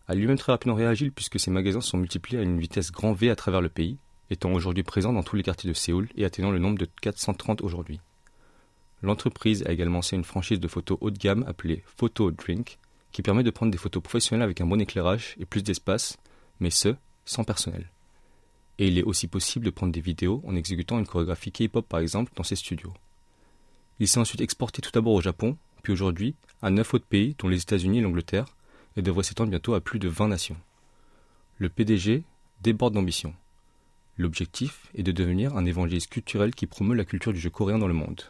a 0.09 0.15
lui-même 0.15 0.37
très 0.37 0.53
rapidement 0.53 0.75
réagi 0.75 1.11
puisque 1.11 1.41
ses 1.41 1.51
magasins 1.51 1.81
sont 1.81 1.97
multipliés 1.97 2.41
à 2.41 2.43
une 2.43 2.59
vitesse 2.59 2.93
grand 2.93 3.13
V 3.15 3.31
à 3.31 3.37
travers 3.37 3.63
le 3.63 3.69
pays, 3.69 3.97
étant 4.31 4.53
aujourd'hui 4.53 4.83
présent 4.83 5.13
dans 5.13 5.23
tous 5.23 5.37
les 5.37 5.43
quartiers 5.43 5.69
de 5.69 5.75
Séoul 5.75 6.09
et 6.17 6.25
atteignant 6.25 6.51
le 6.51 6.59
nombre 6.59 6.79
de 6.79 6.89
430 7.01 7.63
aujourd'hui. 7.63 8.01
L'entreprise 9.03 9.65
a 9.67 9.73
également 9.73 9.99
lancé 9.99 10.17
une 10.17 10.25
franchise 10.25 10.61
de 10.61 10.69
photos 10.69 10.99
haut 11.01 11.11
de 11.11 11.19
gamme 11.19 11.45
appelée 11.47 11.83
Photo 11.87 12.31
Drink, 12.31 12.79
qui 13.11 13.23
permet 13.23 13.43
de 13.43 13.51
prendre 13.51 13.73
des 13.73 13.79
photos 13.79 14.03
professionnelles 14.03 14.45
avec 14.45 14.61
un 14.61 14.67
bon 14.67 14.81
éclairage 14.81 15.35
et 15.39 15.45
plus 15.45 15.63
d'espace, 15.63 16.19
mais 16.61 16.71
ce, 16.71 16.95
sans 17.25 17.45
personnel. 17.45 17.92
Et 18.83 18.89
il 18.89 18.99
est 18.99 19.05
aussi 19.05 19.29
possible 19.29 19.65
de 19.65 19.71
prendre 19.71 19.93
des 19.93 20.01
vidéos 20.01 20.43
en 20.45 20.57
exécutant 20.57 20.99
une 20.99 21.07
chorégraphie 21.07 21.53
K-pop 21.53 21.87
par 21.87 22.01
exemple 22.01 22.33
dans 22.35 22.43
ses 22.43 22.57
studios. 22.57 22.93
Il 24.01 24.09
s'est 24.09 24.19
ensuite 24.19 24.41
exporté 24.41 24.83
tout 24.83 24.91
d'abord 24.91 25.13
au 25.13 25.21
Japon, 25.21 25.57
puis 25.85 25.93
aujourd'hui 25.93 26.35
à 26.63 26.71
neuf 26.71 26.93
autres 26.93 27.07
pays 27.07 27.37
dont 27.39 27.47
les 27.47 27.61
États-Unis 27.61 27.99
et 27.99 28.01
l'Angleterre, 28.01 28.47
et 28.97 29.03
devrait 29.03 29.23
s'étendre 29.23 29.51
bientôt 29.51 29.75
à 29.75 29.81
plus 29.81 30.01
de 30.01 30.09
20 30.09 30.27
nations. 30.27 30.57
Le 31.59 31.69
PDG 31.69 32.25
déborde 32.61 32.95
d'ambition. 32.95 33.37
L'objectif 34.19 34.91
est 34.97 35.05
de 35.05 35.13
devenir 35.13 35.57
un 35.57 35.65
évangéliste 35.65 36.11
culturel 36.11 36.53
qui 36.53 36.67
promeut 36.67 36.97
la 36.97 37.05
culture 37.05 37.33
du 37.33 37.39
jeu 37.39 37.51
coréen 37.51 37.79
dans 37.79 37.87
le 37.87 37.95
monde. 37.95 38.23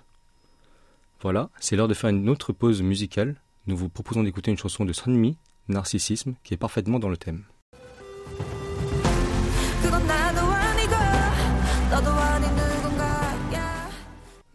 Voilà, 1.23 1.49
c'est 1.61 1.76
l'heure 1.76 1.88
de 1.88 1.94
faire 1.94 2.11
une 2.11 2.28
autre 2.28 2.52
pause 2.52 2.82
musicale. 2.82 3.40
Nous 3.66 3.76
vous 3.78 3.88
proposons 3.88 4.23
d'écouter 4.23 4.50
une 4.50 4.59
chanson 4.59 4.85
de 4.85 4.92
Sunmi, 4.92 5.38
Narcissisme, 5.68 6.35
qui 6.44 6.52
est 6.52 6.59
parfaitement 6.59 6.99
dans 6.99 7.09
le 7.09 7.16
thème. 7.16 7.44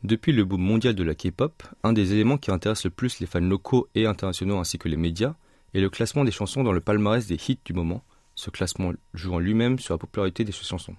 Depuis 0.07 0.31
le 0.31 0.45
boom 0.45 0.61
mondial 0.61 0.95
de 0.95 1.03
la 1.03 1.15
K-pop, 1.15 1.63
un 1.83 1.91
des 1.91 2.13
éléments 2.13 2.37
qui 2.37 2.49
intéresse 2.49 2.85
le 2.85 2.91
plus 2.91 3.19
les 3.19 3.25
fans 3.25 3.41
locaux 3.41 3.89
et 3.93 4.05
internationaux 4.05 4.57
ainsi 4.57 4.77
que 4.77 4.87
les 4.87 4.95
médias 4.95 5.35
est 5.73 5.81
le 5.81 5.89
classement 5.89 6.23
des 6.23 6.31
chansons 6.31 6.63
dans 6.63 6.71
le 6.71 6.79
palmarès 6.79 7.27
des 7.27 7.35
hits 7.35 7.59
du 7.65 7.73
moment, 7.73 8.05
ce 8.33 8.49
classement 8.49 8.93
jouant 9.13 9.39
lui-même 9.39 9.79
sur 9.79 9.93
la 9.93 9.97
popularité 9.97 10.45
des 10.45 10.53
chansons. 10.53 10.95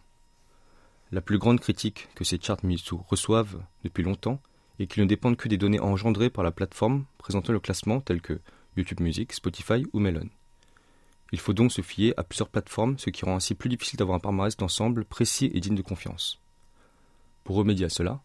La 1.10 1.22
plus 1.22 1.38
grande 1.38 1.58
critique 1.58 2.08
que 2.16 2.22
ces 2.22 2.38
charts 2.38 2.62
Mitsu 2.62 2.96
reçoivent 3.08 3.62
depuis 3.82 4.02
longtemps 4.02 4.42
est 4.78 4.86
qu'ils 4.86 5.04
ne 5.04 5.08
dépendent 5.08 5.38
que 5.38 5.48
des 5.48 5.56
données 5.56 5.80
engendrées 5.80 6.28
par 6.28 6.44
la 6.44 6.50
plateforme 6.50 7.06
présentant 7.16 7.54
le 7.54 7.60
classement 7.60 8.02
telles 8.02 8.20
que 8.20 8.38
YouTube 8.76 9.00
Music, 9.00 9.32
Spotify 9.32 9.86
ou 9.94 10.00
Melon. 10.00 10.28
Il 11.32 11.40
faut 11.40 11.54
donc 11.54 11.72
se 11.72 11.80
fier 11.80 12.12
à 12.18 12.24
plusieurs 12.24 12.50
plateformes, 12.50 12.98
ce 12.98 13.08
qui 13.08 13.24
rend 13.24 13.36
ainsi 13.36 13.54
plus 13.54 13.70
difficile 13.70 13.96
d'avoir 13.96 14.16
un 14.16 14.20
palmarès 14.20 14.54
d'ensemble 14.58 15.06
précis 15.06 15.50
et 15.54 15.60
digne 15.60 15.76
de 15.76 15.80
confiance. 15.80 16.42
Pour 17.44 17.56
remédier 17.56 17.86
à 17.86 17.88
cela, 17.88 18.20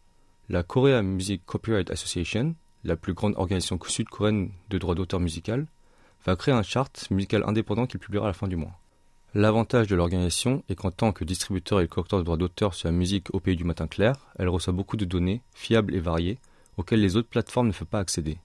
la 0.50 0.62
Korea 0.62 1.02
Music 1.02 1.42
Copyright 1.46 1.90
Association, 1.90 2.56
la 2.84 2.98
plus 2.98 3.14
grande 3.14 3.36
organisation 3.38 3.80
sud-coréenne 3.82 4.52
de 4.70 4.78
droits 4.78 4.96
d'auteur 4.96 5.20
musical, 5.20 5.68
va 6.26 6.36
créer 6.36 6.54
un 6.54 6.64
chart 6.64 7.08
musical 7.12 7.44
indépendant 7.48 7.88
qu'il 7.88 8.00
publiera 8.00 8.26
à 8.26 8.30
la 8.30 8.34
fin 8.34 8.48
du 8.48 8.56
mois. 8.56 8.78
L'avantage 9.36 9.88
de 9.88 9.96
l'organisation 9.96 10.64
est 10.70 10.76
qu'en 10.76 10.92
tant 10.92 11.12
que 11.12 11.24
distributeur 11.24 11.80
et 11.80 11.88
collecteur 11.88 12.20
de 12.20 12.26
droits 12.26 12.38
d'auteur 12.38 12.74
sur 12.74 12.88
la 12.88 12.92
musique 12.92 13.34
au 13.34 13.40
pays 13.40 13.56
du 13.56 13.64
matin 13.64 13.88
clair, 13.88 14.16
elle 14.38 14.50
reçoit 14.50 14.74
beaucoup 14.74 14.98
de 14.98 15.06
données, 15.06 15.42
fiables 15.54 15.96
et 15.96 16.00
variées, 16.00 16.40
auxquelles 16.78 17.02
les 17.02 17.16
autres 17.16 17.30
plateformes 17.30 17.68
ne 17.68 17.74
peuvent 17.74 17.88
pas 17.88 18.00
accéder. 18.00 18.38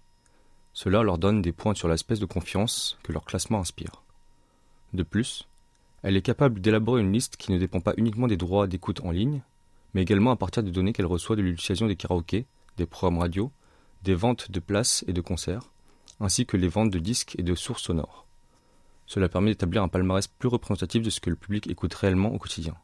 Cela 0.73 1.03
leur 1.03 1.19
donne 1.19 1.43
des 1.43 1.53
points 1.53 1.75
sur 1.75 1.89
l'espèce 1.89 2.21
de 2.21 2.27
confiance 2.27 2.97
que 3.03 3.13
leur 3.13 3.25
classement 3.25 3.59
inspire. 3.59 4.03
De 4.95 5.03
plus, 5.03 5.49
elle 6.03 6.17
est 6.17 6.23
capable 6.23 6.61
d'élaborer 6.61 7.03
une 7.03 7.13
liste 7.13 7.37
qui 7.37 7.53
ne 7.53 7.59
dépend 7.59 7.81
pas 7.81 7.95
uniquement 7.97 8.29
des 8.29 8.37
droits 8.37 8.69
d'écoute 8.69 9.01
en 9.05 9.11
ligne, 9.11 9.43
mais 9.95 10.03
également 10.03 10.31
à 10.31 10.37
partir 10.37 10.63
des 10.63 10.71
données 10.71 10.93
qu'elle 10.93 11.07
reçoit 11.07 11.37
de 11.37 11.43
l'utilisation 11.43 11.87
des 11.87 11.97
karaokés, 11.97 12.47
des 12.77 12.87
programmes 12.87 13.19
radio, 13.19 13.51
des 14.03 14.15
ventes 14.15 14.51
de 14.51 14.61
places 14.61 15.05
et 15.07 15.13
de 15.13 15.21
concerts, 15.21 15.71
ainsi 16.21 16.47
que 16.47 16.57
les 16.57 16.69
ventes 16.69 16.91
de 16.91 16.99
disques 16.99 17.37
et 17.39 17.43
de 17.43 17.55
sources 17.55 17.83
sonores. 17.83 18.27
Cela 19.07 19.29
permet 19.29 19.51
d'établir 19.51 19.83
un 19.83 19.89
palmarès 19.89 20.27
plus 20.27 20.49
représentatif 20.49 21.03
de 21.03 21.11
ce 21.11 21.21
que 21.21 21.31
le 21.31 21.37
public 21.37 21.67
écoute 21.67 21.95
réellement 21.95 22.33
au 22.33 22.39
quotidien. 22.39 22.77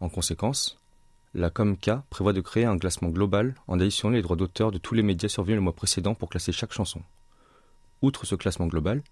En 0.00 0.08
conséquence, 0.08 0.78
la 1.34 1.50
COMK 1.50 1.90
prévoit 2.08 2.32
de 2.32 2.40
créer 2.40 2.64
un 2.64 2.78
classement 2.78 3.08
global 3.08 3.54
en 3.66 3.78
additionnant 3.78 4.14
les 4.14 4.22
droits 4.22 4.36
d'auteur 4.36 4.70
de 4.72 4.78
tous 4.78 4.94
les 4.94 5.02
médias 5.02 5.28
survenus 5.28 5.56
le 5.56 5.62
mois 5.62 5.74
précédent 5.74 6.14
pour 6.14 6.28
classer 6.28 6.52
chaque 6.52 6.72
chanson. 6.72 7.02
Outre 8.02 8.24
ce 8.24 8.34
classement 8.34 8.66
global, 8.66 9.02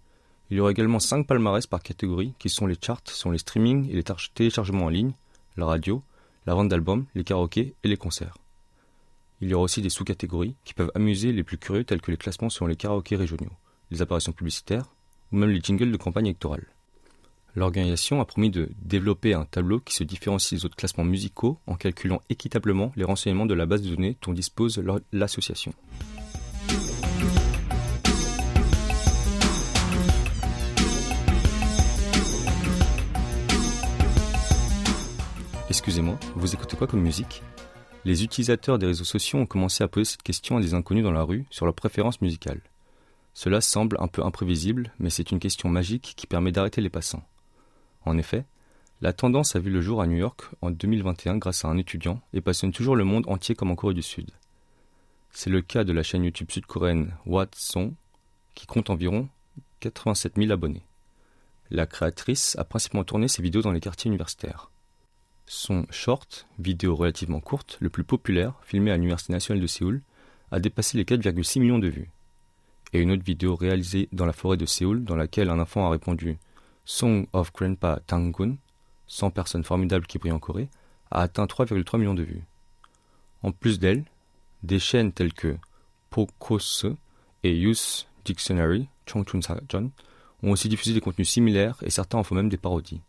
il 0.50 0.56
y 0.56 0.61
aura 0.61 0.70
également 0.70 0.99
5 0.99 1.26
palmarès 1.26 1.66
par 1.66 1.82
catégorie 1.82 2.35
qui 2.38 2.49
sont 2.49 2.66
les 2.66 2.76
charts, 2.80 3.02
sont 3.04 3.30
les 3.30 3.38
streamings 3.38 3.88
et 3.90 3.94
les 3.94 4.04
téléchargements 4.35 4.87
en 4.87 4.88
ligne, 4.88 5.12
la 5.56 5.66
radio, 5.66 6.02
la 6.49 6.55
vente 6.55 6.71
d'albums, 6.71 7.05
les 7.14 7.25
karaokés 7.25 7.75
et 7.85 7.88
les 7.88 7.99
concerts. 7.99 8.38
Il 9.43 9.50
y 9.50 9.55
aura 9.55 9.64
aussi 9.64 9.83
des 9.83 9.90
sous-catégories 9.90 10.57
qui 10.64 10.73
peuvent 10.73 10.90
amuser 10.95 11.31
les 11.31 11.45
plus 11.45 11.59
curieux 11.59 11.85
tels 11.85 12.00
que 12.00 12.11
les 12.11 12.17
classements 12.17 12.49
selon 12.49 12.69
les 12.69 12.75
karaokés 12.75 13.17
régionaux, 13.17 13.52
les 13.90 14.00
apparitions 14.00 14.33
publicitaires 14.33 14.87
ou 15.31 15.37
même 15.37 15.50
les 15.50 15.61
jingles 15.61 15.93
de 15.93 15.99
campagne 15.99 16.25
électorale. 16.25 16.64
L'organisation 17.55 18.23
a 18.23 18.25
promis 18.25 18.49
de 18.49 18.71
développer 18.81 19.35
un 19.35 19.45
tableau 19.45 19.78
qui 19.78 19.95
se 19.95 20.05
différencie 20.05 20.59
des 20.59 20.64
autres 20.64 20.76
classements 20.76 21.05
musicaux 21.05 21.59
en 21.67 21.75
calculant 21.75 22.23
équitablement 22.31 22.93
les 22.97 23.05
renseignements 23.05 23.45
de 23.45 23.52
la 23.52 23.67
base 23.67 23.83
de 23.83 23.95
données 23.95 24.17
dont 24.23 24.33
dispose 24.33 24.83
l'association. 25.12 25.75
Excusez-moi, 35.70 36.18
vous 36.34 36.54
écoutez 36.54 36.78
quoi 36.78 36.87
comme 36.87 37.02
musique? 37.02 37.42
Les 38.06 38.25
utilisateurs 38.25 38.78
des 38.78 38.87
réseaux 38.87 39.04
sociaux 39.04 39.38
ont 39.38 39.44
commencé 39.44 39.84
à 39.84 39.88
poser 39.88 40.06
cette 40.06 40.22
question 40.22 40.56
à 40.56 40.62
des 40.62 40.72
inconnus 40.72 41.04
dans 41.04 41.12
la 41.12 41.22
rue 41.22 41.44
sur 41.50 41.66
leurs 41.66 41.75
préférences 41.75 42.22
musicales. 42.22 42.62
Cela 43.34 43.60
semble 43.60 43.98
un 44.00 44.08
peu 44.08 44.25
imprévisible, 44.25 44.94
mais 44.98 45.10
c'est 45.10 45.30
une 45.30 45.38
question 45.38 45.68
magique 45.68 46.14
qui 46.16 46.26
permet 46.26 46.52
d'arrêter 46.52 46.80
les 46.80 46.88
passants. 46.88 47.22
En 48.06 48.16
effet, 48.16 48.46
la 49.02 49.12
tendance 49.12 49.56
a 49.56 49.58
vu 49.58 49.68
le 49.70 49.82
jour 49.82 50.00
à 50.00 50.06
New 50.06 50.16
York 50.16 50.48
en 50.62 50.70
2021 50.70 51.37
grâce 51.37 51.66
à 51.66 51.68
un 51.68 51.76
étudiant 51.76 52.22
et 52.32 52.40
passionne 52.40 52.72
toujours 52.72 52.96
le 52.96 53.04
monde 53.04 53.28
entier 53.28 53.54
comme 53.54 53.70
en 53.70 53.76
Corée 53.76 53.92
du 53.92 54.02
Sud. 54.02 54.30
C'est 55.32 55.50
le 55.50 55.60
cas 55.60 55.84
de 55.84 55.92
la 55.92 56.02
chaîne 56.02 56.25
YouTube 56.25 56.50
sud-coréenne 56.50 57.14
What 57.26 57.50
Song, 57.54 57.92
qui 58.54 58.66
compte 58.66 58.88
environ 58.88 59.28
87 59.80 60.37
000 60.38 60.50
abonnés. 60.50 60.87
La 61.70 61.87
créatrice 61.87 62.56
a 62.58 62.64
principalement 62.64 63.04
tourné 63.04 63.28
ses 63.28 63.42
vidéos 63.42 63.60
dans 63.60 63.72
les 63.72 63.80
quartiers 63.80 64.08
universitaires. 64.08 64.70
Son 65.50 65.87
short, 65.88 66.47
vidéo 66.59 66.95
relativement 66.95 67.40
courte, 67.40 67.78
le 67.81 67.88
plus 67.88 68.05
populaire, 68.05 68.52
filmé 68.62 68.90
à 68.90 68.97
l'Université 68.97 69.33
nationale 69.33 69.62
de 69.62 69.67
Séoul, 69.67 70.02
a 70.50 70.61
dépassé 70.61 70.99
les 70.99 71.05
4,6 71.05 71.59
millions 71.61 71.78
de 71.78 71.88
vues 71.88 72.11
et 72.93 73.00
une 73.00 73.11
autre 73.11 73.25
vidéo 73.25 73.57
réalisée 73.57 74.11
dans 74.12 74.26
la 74.26 74.35
forêt 74.35 74.59
de 74.59 74.67
Séoul 74.67 75.05
dans 75.05 75.17
laquelle 75.17 75.49
un 75.49 75.59
enfant 75.59 75.87
a 75.87 75.90
répondu 75.90 76.37
Song 76.85 77.26
of 77.33 77.50
Grandpa 77.55 78.00
Tangun, 78.07 78.57
100 79.07 79.31
personnes 79.31 79.64
formidables 79.64 80.07
qui 80.07 80.19
brillent 80.19 80.33
en 80.33 80.38
Corée, 80.38 80.69
a 81.11 81.23
atteint 81.23 81.47
3,3 81.47 81.99
millions 81.99 82.14
de 82.14 82.25
vues. 82.25 82.45
En 83.43 83.50
plus 83.50 83.78
d'elle, 83.78 84.05
des 84.62 84.78
chaînes 84.78 85.12
telles 85.12 85.33
que 85.33 85.57
Pokose 86.11 86.95
et 87.43 87.57
Youth 87.57 88.07
Dictionary, 88.26 88.87
Chongchun 89.07 89.40
Sajon, 89.40 89.93
ont 90.43 90.50
aussi 90.50 90.69
diffusé 90.69 90.93
des 90.93 91.00
contenus 91.00 91.31
similaires 91.31 91.78
et 91.83 91.88
certains 91.88 92.19
en 92.19 92.23
font 92.23 92.35
même 92.35 92.50
des 92.50 92.59
parodies. 92.59 93.00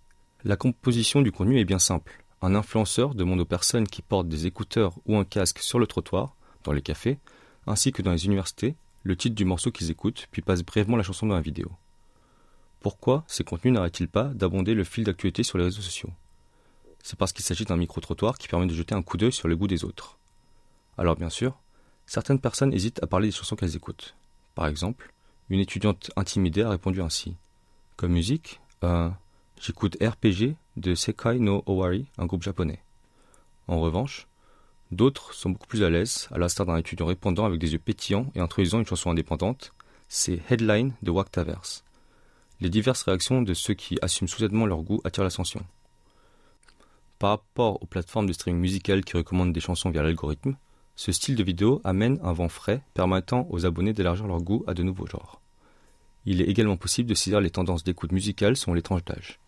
La 0.45 0.55
composition 0.55 1.21
du 1.21 1.33
contenu 1.33 1.59
est 1.59 1.65
bien 1.65 1.79
simple. 1.79 2.23
Un 2.41 2.55
influenceur 2.55 3.15
demande 3.15 3.41
aux 3.41 3.45
personnes 3.45 3.87
qui 3.87 4.01
portent 4.01 4.29
des 4.29 4.45
écouteurs 4.45 4.97
ou 5.05 5.17
un 5.17 5.25
casque 5.25 5.59
sur 5.59 5.79
le 5.79 5.87
trottoir, 5.87 6.35
dans 6.63 6.71
les 6.71 6.81
cafés, 6.81 7.19
ainsi 7.67 7.91
que 7.91 8.01
dans 8.01 8.11
les 8.11 8.25
universités, 8.25 8.75
le 9.03 9.15
titre 9.15 9.35
du 9.35 9.45
morceau 9.45 9.71
qu'ils 9.71 9.91
écoutent, 9.91 10.27
puis 10.31 10.41
passent 10.41 10.63
brièvement 10.63 10.97
la 10.97 11.03
chanson 11.03 11.27
dans 11.27 11.35
la 11.35 11.41
vidéo. 11.41 11.71
Pourquoi 12.79 13.25
ces 13.27 13.43
contenus 13.43 13.73
n'arrêtent-ils 13.73 14.07
pas 14.07 14.25
d'abonder 14.25 14.73
le 14.73 14.85
fil 14.85 15.03
d'actualité 15.03 15.43
sur 15.43 15.57
les 15.57 15.65
réseaux 15.65 15.81
sociaux? 15.81 16.11
C'est 17.03 17.17
parce 17.17 17.33
qu'il 17.33 17.43
s'agit 17.43 17.65
d'un 17.65 17.77
micro-trottoir 17.77 18.37
qui 18.37 18.47
permet 18.47 18.67
de 18.67 18.73
jeter 18.73 18.95
un 18.95 19.01
coup 19.01 19.17
d'œil 19.17 19.31
sur 19.31 19.47
le 19.47 19.57
goût 19.57 19.67
des 19.67 19.83
autres. 19.83 20.17
Alors 20.97 21.15
bien 21.15 21.29
sûr, 21.29 21.59
certaines 22.05 22.39
personnes 22.39 22.73
hésitent 22.73 23.03
à 23.03 23.07
parler 23.07 23.27
des 23.27 23.33
chansons 23.33 23.55
qu'elles 23.55 23.75
écoutent. 23.75 24.15
Par 24.55 24.67
exemple, 24.67 25.13
une 25.49 25.59
étudiante 25.59 26.11
intimidée 26.15 26.61
a 26.61 26.69
répondu 26.69 27.01
ainsi. 27.01 27.35
Comme 27.95 28.13
musique, 28.13 28.61
euh, 28.83 29.09
j'écoute 29.59 29.97
RPG 30.01 30.55
de 30.77 30.95
Sekai 30.95 31.39
no 31.39 31.63
Owari, 31.65 32.07
un 32.17 32.25
groupe 32.25 32.43
japonais. 32.43 32.81
En 33.67 33.79
revanche, 33.79 34.29
D'autres 34.91 35.35
sont 35.35 35.51
beaucoup 35.51 35.67
plus 35.67 35.83
à 35.83 35.89
l'aise, 35.89 36.27
à 36.31 36.39
l'instar 36.39 36.65
d'un 36.65 36.77
étudiant 36.77 37.05
répondant 37.05 37.45
avec 37.45 37.59
des 37.59 37.73
yeux 37.73 37.79
pétillants 37.79 38.31
et 38.33 38.39
introduisant 38.39 38.79
une 38.79 38.87
chanson 38.87 39.11
indépendante, 39.11 39.71
c'est 40.07 40.41
Headline 40.49 40.93
de 41.03 41.11
Wactaverse. 41.11 41.83
Les 42.59 42.69
diverses 42.69 43.03
réactions 43.03 43.43
de 43.43 43.53
ceux 43.53 43.75
qui 43.75 43.99
assument 44.01 44.27
soudainement 44.27 44.65
leur 44.65 44.81
goût 44.81 44.99
attirent 45.03 45.23
l'ascension. 45.23 45.63
Par 47.19 47.29
rapport 47.29 47.81
aux 47.83 47.85
plateformes 47.85 48.25
de 48.25 48.33
streaming 48.33 48.61
musical 48.61 49.05
qui 49.05 49.15
recommandent 49.15 49.53
des 49.53 49.59
chansons 49.59 49.91
via 49.91 50.01
l'algorithme, 50.01 50.57
ce 50.95 51.11
style 51.11 51.35
de 51.35 51.43
vidéo 51.43 51.81
amène 51.83 52.19
un 52.23 52.33
vent 52.33 52.49
frais 52.49 52.81
permettant 52.95 53.47
aux 53.51 53.67
abonnés 53.67 53.93
d'élargir 53.93 54.25
leur 54.25 54.41
goût 54.41 54.63
à 54.65 54.73
de 54.73 54.81
nouveaux 54.81 55.07
genres. 55.07 55.39
Il 56.25 56.41
est 56.41 56.45
également 56.45 56.77
possible 56.77 57.09
de 57.09 57.13
saisir 57.13 57.41
les 57.41 57.51
tendances 57.51 57.83
d'écoute 57.83 58.11
musicale 58.11 58.57
selon 58.57 58.73
les 58.73 58.81
tranches 58.81 59.05
d'âge. 59.05 59.39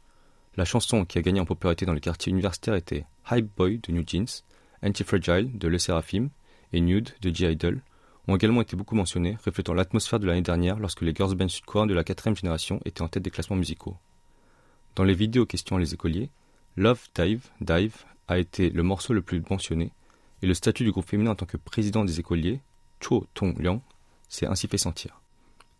La 0.58 0.65
chanson 0.65 1.05
qui 1.05 1.17
a 1.17 1.22
gagné 1.22 1.39
en 1.39 1.46
popularité 1.46 1.86
dans 1.86 1.93
les 1.93 2.01
quartiers 2.01 2.29
universitaires 2.29 2.75
était 2.75 3.05
Hype 3.31 3.50
Boy 3.55 3.79
de 3.79 3.93
New 3.93 4.03
Jeans, 4.05 4.43
Anti-Fragile 4.84 5.58
de 5.58 5.67
Le 5.70 5.77
Seraphim 5.77 6.29
et 6.74 6.81
Nude 6.81 7.12
de 7.22 7.34
G-Idol 7.34 7.81
ont 8.27 8.36
également 8.36 8.62
été 8.62 8.75
beaucoup 8.75 8.96
mentionnés, 8.96 9.38
reflétant 9.46 9.74
l'atmosphère 9.74 10.20
de 10.20 10.27
l'année 10.27 10.41
dernière 10.41 10.77
lorsque 10.77 11.01
les 11.01 11.15
girls 11.15 11.36
bands 11.36 11.48
sud-coréens 11.48 11.88
de 11.88 11.93
la 11.93 12.03
quatrième 12.03 12.36
génération 12.36 12.81
étaient 12.84 13.01
en 13.01 13.08
tête 13.08 13.24
des 13.24 13.31
classements 13.31 13.55
musicaux. 13.55 13.96
Dans 14.96 15.05
les 15.05 15.13
vidéos 15.13 15.46
questions 15.46 15.77
les 15.77 15.93
écoliers, 15.93 16.29
Love 16.75 17.08
Dive, 17.15 17.48
Dive 17.62 18.03
a 18.27 18.38
été 18.38 18.70
le 18.70 18.84
morceau 18.84 19.13
le 19.13 19.22
plus 19.22 19.41
mentionné, 19.50 19.93
et 20.41 20.48
le 20.48 20.53
statut 20.53 20.84
du 20.84 20.91
groupe 20.91 21.08
féminin 21.08 21.31
en 21.31 21.36
tant 21.36 21.46
que 21.46 21.58
président 21.58 22.03
des 22.03 22.20
écoliers, 22.20 22.60
Cho 23.00 23.25
Tong-Liang, 23.36 23.81
s'est 24.27 24.48
ainsi 24.48 24.67
fait 24.67 24.77
sentir. 24.77 25.22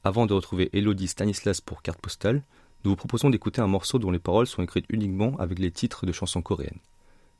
Avant 0.06 0.26
de 0.26 0.34
retrouver 0.34 0.70
Elodie 0.72 1.08
Stanislas 1.08 1.60
pour 1.60 1.82
carte 1.82 2.00
postale, 2.00 2.44
nous 2.85 2.93
vous 2.93 2.97
proposons 2.97 3.31
d'écouter 3.31 3.61
un 3.61 3.67
morceau 3.67 3.99
dont 3.99 4.11
les 4.11 4.19
paroles 4.19 4.47
sont 4.47 4.63
écrites 4.63 4.87
uniquement 4.91 5.37
avec 5.39 5.59
les 5.59 5.71
titres 5.71 6.07
de 6.07 6.13
chansons 6.13 6.43
coréennes. 6.43 6.79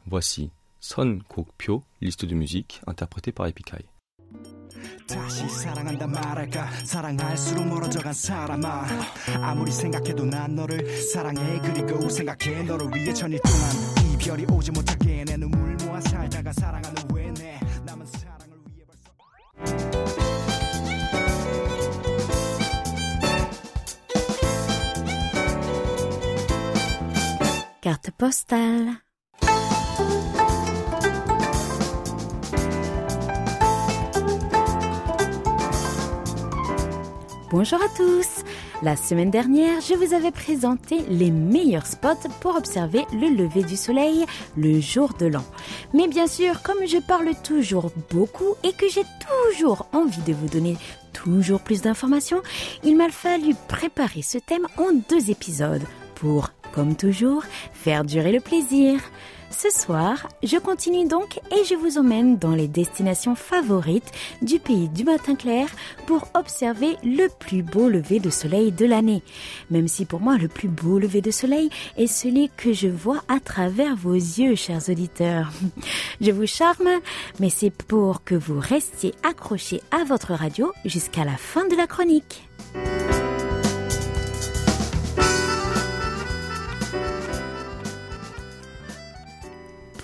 Voici 0.07 0.51
Son 0.81 1.21
Kok 1.29 1.49
Pyo, 1.57 1.83
liste 2.01 2.25
de 2.25 2.35
musique, 2.35 2.81
interprétée 2.87 3.33
par 3.33 3.47
Epikai. 3.47 3.87
다시 5.07 5.49
사랑한다 5.49 6.07
말할까 6.07 6.71
사랑할수록 6.85 7.67
멀어져간 7.67 8.13
사람아 8.13 8.87
아무리 9.41 9.71
생각해도 9.71 10.25
난 10.25 10.55
너를 10.55 10.85
사랑해 11.03 11.61
그리고 11.61 12.09
생각해 12.09 12.65
너를 12.65 12.89
위해 12.95 13.13
천일 13.15 13.41
동안 13.41 14.13
이별이 14.13 14.47
오지 14.51 14.73
못하게 14.73 15.25
내 15.25 15.37
눈물 15.37 15.77
모아 15.85 16.01
살다가 16.01 16.53
사랑한 16.53 16.97
후 16.99 17.10
Carte 27.82 28.12
postale. 28.12 28.92
Bonjour 37.50 37.80
à 37.82 37.88
tous 37.98 38.44
La 38.84 38.96
semaine 38.96 39.32
dernière, 39.32 39.82
je 39.82 39.96
vous 39.96 40.14
avais 40.14 40.30
présenté 40.30 41.00
les 41.10 41.32
meilleurs 41.32 41.88
spots 41.88 42.30
pour 42.40 42.56
observer 42.56 43.04
le 43.14 43.36
lever 43.36 43.64
du 43.64 43.76
soleil 43.76 44.28
le 44.56 44.80
jour 44.80 45.16
de 45.20 45.26
l'an. 45.26 45.44
Mais 45.96 46.08
bien 46.08 46.28
sûr, 46.28 46.62
comme 46.62 46.86
je 46.86 47.00
parle 47.00 47.32
toujours 47.44 47.92
beaucoup 48.12 48.54
et 48.64 48.74
que 48.74 48.90
j'ai 48.90 49.06
toujours 49.50 49.88
envie 49.92 50.22
de 50.22 50.34
vous 50.34 50.50
donner 50.50 50.78
toujours 51.14 51.62
plus 51.62 51.82
d'informations, 51.82 52.44
il 52.84 52.96
m'a 52.96 53.10
fallu 53.10 53.56
préparer 53.68 54.22
ce 54.22 54.38
thème 54.38 54.68
en 54.78 54.92
deux 55.10 55.32
épisodes 55.32 55.82
pour, 56.14 56.52
comme 56.74 56.96
toujours, 56.96 57.44
faire 57.74 58.04
durer 58.04 58.32
le 58.32 58.40
plaisir. 58.40 59.00
Ce 59.52 59.70
soir, 59.70 60.30
je 60.44 60.58
continue 60.58 61.08
donc 61.08 61.40
et 61.52 61.66
je 61.66 61.76
vous 61.76 61.98
emmène 61.98 62.38
dans 62.38 62.56
les 62.56 62.68
destinations 62.68 63.36
favorites 63.36 64.12
du 64.42 64.60
pays 64.60 64.88
du 64.88 65.04
matin 65.04 65.36
clair 65.36 65.68
pour 66.08 66.30
observer 66.34 66.96
le 67.04 67.28
plus 67.28 67.62
beau 67.62 67.90
lever 67.90 68.20
de 68.20 68.30
soleil 68.30 68.72
de 68.72 68.86
l'année. 68.86 69.24
Même 69.70 69.90
si 69.90 70.06
pour 70.06 70.22
moi 70.22 70.38
le 70.38 70.48
plus 70.48 70.70
beau 70.70 71.00
lever 71.00 71.22
de 71.22 71.32
soleil 71.32 71.70
est 71.98 72.08
celui 72.08 72.50
que 72.56 72.72
je 72.72 72.88
vois 72.88 73.24
à 73.28 73.40
travers 73.40 73.96
vos 73.96 74.14
yeux, 74.14 74.56
chers 74.56 74.90
auditeurs. 74.90 75.52
Je 76.22 76.32
vous 76.32 76.46
charme, 76.46 76.90
mais 77.40 77.50
c'est 77.50 77.72
pour 77.72 78.24
que 78.24 78.36
vous 78.36 78.60
restiez 78.60 79.14
accrochés 79.24 79.82
à 79.92 80.04
votre 80.04 80.34
radio 80.34 80.72
jusqu'à 80.86 81.26
la 81.26 81.36
fin 81.36 81.68
de 81.68 81.76
la 81.76 81.88
chronique. 81.88 82.48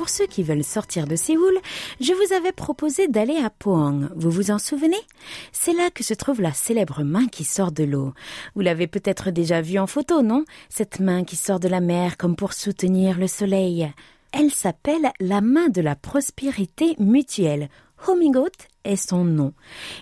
Pour 0.08 0.16
ceux 0.16 0.28
qui 0.28 0.42
veulent 0.42 0.64
sortir 0.64 1.06
de 1.06 1.18
Séoul, 1.18 1.60
je 2.00 2.14
vous 2.14 2.34
avais 2.34 2.54
proposé 2.54 3.10
d'aller 3.10 3.36
à 3.44 3.50
Pohang. 3.50 4.08
Vous 4.16 4.32
vous 4.32 4.52
en 4.52 4.58
souvenez? 4.58 4.96
C'est 5.52 5.74
là 5.74 5.90
que 5.94 6.02
se 6.02 6.14
trouve 6.14 6.40
la 6.40 6.54
célèbre 6.54 7.04
main 7.04 7.28
qui 7.28 7.44
sort 7.44 7.74
de 7.74 7.84
l'eau. 7.84 8.14
Vous 8.56 8.62
l'avez 8.62 8.88
peut-être 8.88 9.32
déjà 9.32 9.60
vue 9.60 9.80
en 9.80 9.86
photo, 9.86 10.22
non? 10.22 10.46
Cette 10.70 11.02
main 11.02 11.26
qui 11.26 11.36
sort 11.36 11.60
de 11.60 11.68
la 11.68 11.82
mer 11.82 12.16
comme 12.16 12.38
pour 12.38 12.54
soutenir 12.54 13.20
le 13.20 13.28
soleil. 13.28 13.92
Elle 14.32 14.50
s'appelle 14.50 15.12
la 15.20 15.42
main 15.42 15.68
de 15.68 15.82
la 15.82 15.98
prospérité 15.98 16.96
mutuelle. 17.00 17.68
Homingot 18.06 18.48
est 18.84 18.96
son 18.96 19.24
nom. 19.24 19.54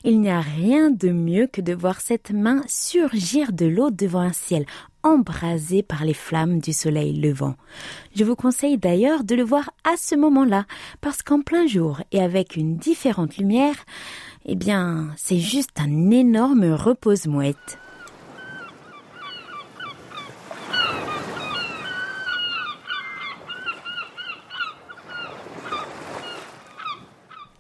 Il 0.03 0.21
n'y 0.21 0.29
a 0.29 0.41
rien 0.41 0.91
de 0.91 1.09
mieux 1.09 1.47
que 1.47 1.61
de 1.61 1.73
voir 1.73 2.01
cette 2.01 2.31
main 2.31 2.61
surgir 2.67 3.53
de 3.53 3.65
l'eau 3.65 3.89
devant 3.89 4.19
un 4.19 4.33
ciel 4.33 4.65
embrasé 5.03 5.83
par 5.83 6.03
les 6.03 6.15
flammes 6.15 6.59
du 6.59 6.73
soleil 6.73 7.13
levant. 7.13 7.55
Je 8.15 8.23
vous 8.23 8.35
conseille 8.35 8.77
d'ailleurs 8.77 9.23
de 9.23 9.35
le 9.35 9.43
voir 9.43 9.69
à 9.83 9.97
ce 9.97 10.15
moment-là, 10.15 10.65
parce 10.99 11.21
qu'en 11.21 11.41
plein 11.41 11.67
jour 11.67 12.01
et 12.11 12.21
avec 12.21 12.55
une 12.55 12.77
différente 12.77 13.37
lumière, 13.37 13.75
eh 14.45 14.55
bien, 14.55 15.09
c'est 15.15 15.39
juste 15.39 15.79
un 15.79 16.09
énorme 16.09 16.73
repose-mouette. 16.73 17.79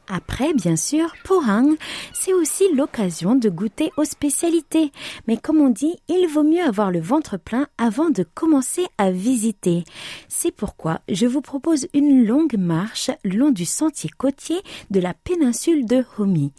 Après, 0.07 0.53
bien 0.53 0.75
sûr, 0.75 1.13
Pohang, 1.23 1.75
c'est 2.13 2.33
aussi 2.33 2.63
l'occasion 2.73 3.35
de 3.35 3.49
goûter 3.49 3.91
aux 3.97 4.03
spécialités. 4.03 4.91
Mais 5.27 5.37
comme 5.37 5.61
on 5.61 5.69
dit, 5.69 5.95
il 6.07 6.27
vaut 6.27 6.43
mieux 6.43 6.61
avoir 6.61 6.91
le 6.91 6.99
ventre 6.99 7.37
plein 7.37 7.67
avant 7.77 8.09
de 8.09 8.23
commencer 8.23 8.85
à 8.97 9.11
visiter. 9.11 9.83
C'est 10.27 10.51
pourquoi 10.51 11.01
je 11.09 11.25
vous 11.25 11.41
propose 11.41 11.87
une 11.93 12.25
longue 12.25 12.57
marche 12.57 13.09
le 13.23 13.37
long 13.37 13.51
du 13.51 13.65
sentier 13.65 14.09
côtier 14.15 14.57
de 14.91 14.99
la 14.99 15.13
péninsule 15.13 15.85
de 15.85 16.03
Homi. 16.17 16.51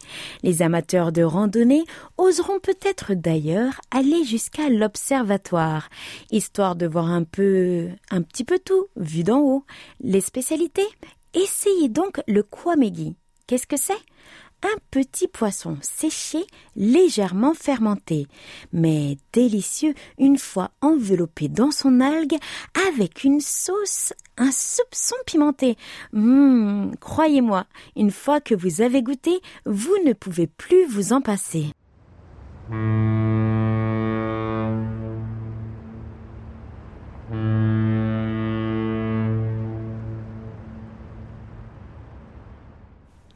Les 0.43 0.61
amateurs 0.61 1.11
de 1.11 1.23
randonnée 1.23 1.83
oseront 2.17 2.59
peut-être 2.59 3.13
d'ailleurs 3.13 3.79
aller 3.91 4.23
jusqu'à 4.25 4.69
l'observatoire, 4.69 5.89
histoire 6.31 6.75
de 6.75 6.85
voir 6.85 7.05
un 7.05 7.23
peu, 7.23 7.87
un 8.11 8.21
petit 8.21 8.43
peu 8.43 8.59
tout, 8.59 8.87
vu 8.97 9.23
d'en 9.23 9.39
haut. 9.39 9.63
Les 10.01 10.21
spécialités? 10.21 10.87
Essayez 11.33 11.89
donc 11.89 12.21
le 12.27 12.41
kwamegi. 12.43 13.15
Qu'est-ce 13.47 13.65
que 13.65 13.77
c'est? 13.77 13.93
Un 14.61 14.75
petit 14.91 15.29
poisson 15.29 15.77
séché, 15.81 16.39
légèrement 16.75 17.53
fermenté, 17.53 18.27
mais 18.73 19.17
délicieux 19.31 19.93
une 20.17 20.37
fois 20.37 20.71
enveloppé 20.81 21.47
dans 21.47 21.71
son 21.71 22.01
algue 22.01 22.35
avec 22.89 23.23
une 23.23 23.39
sauce, 23.39 24.11
un 24.37 24.51
soupçon 24.51 25.15
pimenté. 25.25 25.77
Hum, 26.13 26.91
croyez-moi, 26.99 27.67
une 27.95 28.11
fois 28.11 28.41
que 28.41 28.55
vous 28.55 28.81
avez 28.81 29.01
goûté, 29.01 29.39
vous 29.65 29.95
ne 30.05 30.11
pouvez 30.11 30.47
plus 30.47 30.85
vous 30.87 31.13
en 31.13 31.21
passer. 31.21 31.67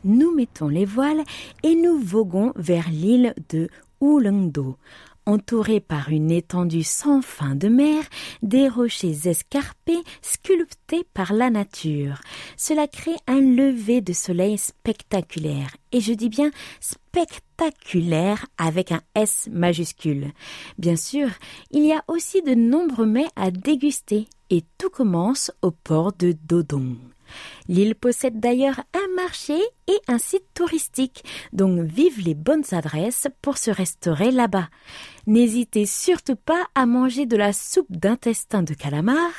Nous 0.04 0.34
mettons 0.36 0.68
les 0.68 0.86
voiles 0.86 1.24
et 1.64 1.76
nous 1.76 1.98
voguons 1.98 2.54
vers 2.56 2.90
l'île 2.90 3.34
de 3.50 3.70
Ulengdo. 4.02 4.78
Entourée 5.28 5.80
par 5.80 6.10
une 6.10 6.32
étendue 6.32 6.84
sans 6.84 7.22
fin 7.22 7.54
de 7.54 7.68
mer, 7.68 8.04
des 8.42 8.68
rochers 8.68 9.30
escarpés 9.30 10.02
sculptés 10.24 11.06
par 11.14 11.32
la 11.32 11.52
nature. 11.52 12.20
Cela 12.58 12.88
crée 12.88 13.16
un 13.28 13.40
lever 13.40 14.02
de 14.02 14.14
soleil 14.14 14.58
spectaculaire. 14.58 15.78
Et 15.92 16.02
je 16.02 16.14
dis 16.14 16.30
bien 16.30 16.50
spectaculaire 16.80 18.48
avec 18.58 18.92
un 18.92 19.02
S 19.14 19.48
majuscule. 19.52 20.32
Bien 20.80 20.96
sûr, 20.96 21.30
il 21.70 21.86
y 21.86 21.94
a 21.94 22.04
aussi 22.08 22.42
de 22.42 22.56
nombreux 22.56 23.06
mets 23.06 23.30
à 23.36 23.52
déguster 23.52 24.28
et 24.50 24.64
tout 24.80 24.90
commence 24.90 25.52
au 25.62 25.70
port 25.70 26.14
de 26.14 26.36
Dodong. 26.48 26.98
L'île 27.68 27.96
possède 27.96 28.40
d'ailleurs 28.40 28.82
un 28.94 29.16
marché 29.16 29.58
et 29.88 30.00
un 30.08 30.18
site 30.18 30.46
touristique, 30.54 31.24
donc 31.54 31.80
vive 31.82 32.20
les 32.20 32.36
bonnes 32.36 32.64
adresses 32.72 33.28
pour 33.42 33.58
se 33.58 33.72
restaurer 33.72 34.32
là-bas. 34.32 34.70
N'hésitez 35.28 35.86
surtout 35.86 36.36
pas 36.36 36.66
à 36.76 36.86
manger 36.86 37.26
de 37.26 37.38
la 37.38 37.54
soupe 37.54 37.92
d'intestin 37.92 38.64
de 38.64 38.74
calamar 38.74 39.32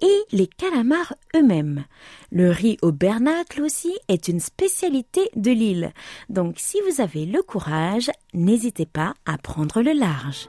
et 0.00 0.22
les 0.32 0.46
calamars 0.46 1.14
eux-mêmes. 1.36 1.84
Le 2.30 2.50
riz 2.50 2.78
au 2.82 2.92
bernacle 2.92 3.62
aussi 3.62 3.92
est 4.08 4.28
une 4.28 4.40
spécialité 4.40 5.30
de 5.36 5.50
l'île, 5.50 5.92
donc 6.28 6.54
si 6.58 6.78
vous 6.88 7.00
avez 7.00 7.26
le 7.26 7.42
courage, 7.42 8.10
n'hésitez 8.34 8.86
pas 8.86 9.14
à 9.26 9.38
prendre 9.38 9.82
le 9.82 9.92
large. 9.92 10.48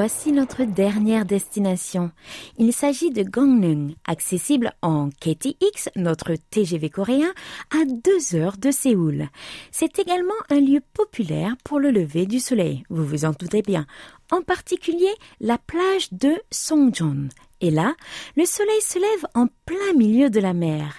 Voici 0.00 0.30
notre 0.30 0.62
dernière 0.62 1.24
destination. 1.24 2.12
Il 2.56 2.72
s'agit 2.72 3.10
de 3.10 3.24
Gangneung, 3.24 3.96
accessible 4.06 4.72
en 4.80 5.08
KTX, 5.10 5.88
notre 5.96 6.34
TGV 6.50 6.88
coréen, 6.88 7.32
à 7.72 7.84
deux 7.84 8.36
heures 8.36 8.58
de 8.58 8.70
Séoul. 8.70 9.26
C'est 9.72 9.98
également 9.98 10.38
un 10.50 10.60
lieu 10.60 10.82
populaire 10.94 11.56
pour 11.64 11.80
le 11.80 11.90
lever 11.90 12.26
du 12.26 12.38
soleil, 12.38 12.84
vous 12.90 13.04
vous 13.04 13.24
en 13.24 13.32
doutez 13.32 13.60
bien. 13.60 13.86
En 14.30 14.40
particulier, 14.40 15.10
la 15.40 15.58
plage 15.58 16.12
de 16.12 16.30
Songjeon. 16.52 17.30
Et 17.60 17.72
là, 17.72 17.96
le 18.36 18.44
soleil 18.44 18.80
se 18.80 19.00
lève 19.00 19.26
en 19.34 19.48
plein 19.66 19.94
milieu 19.96 20.30
de 20.30 20.38
la 20.38 20.52
mer. 20.52 20.94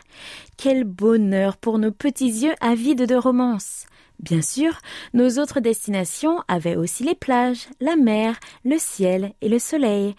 Quel 0.57 0.83
bonheur 0.83 1.55
pour 1.55 1.79
nos 1.79 1.93
petits 1.93 2.43
yeux 2.43 2.55
avides 2.59 3.05
de 3.05 3.15
romance. 3.15 3.85
Bien 4.19 4.41
sûr, 4.41 4.73
nos 5.13 5.39
autres 5.39 5.61
destinations 5.61 6.43
avaient 6.49 6.75
aussi 6.75 7.03
les 7.05 7.15
plages, 7.15 7.69
la 7.79 7.95
mer, 7.95 8.37
le 8.65 8.75
ciel 8.77 9.33
et 9.39 9.47
le 9.47 9.59
soleil. 9.59 10.13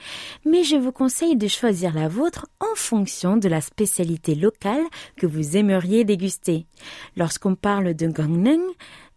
Mais 0.46 0.64
je 0.64 0.76
vous 0.76 0.90
conseille 0.90 1.36
de 1.36 1.48
choisir 1.48 1.94
la 1.94 2.08
vôtre 2.08 2.46
en 2.60 2.74
fonction 2.74 3.36
de 3.36 3.48
la 3.48 3.60
spécialité 3.60 4.34
locale 4.34 4.84
que 5.18 5.26
vous 5.26 5.56
aimeriez 5.58 6.04
déguster. 6.04 6.64
Lorsqu'on 7.14 7.54
parle 7.54 7.92
de 7.92 8.06
Gangneung, 8.06 8.64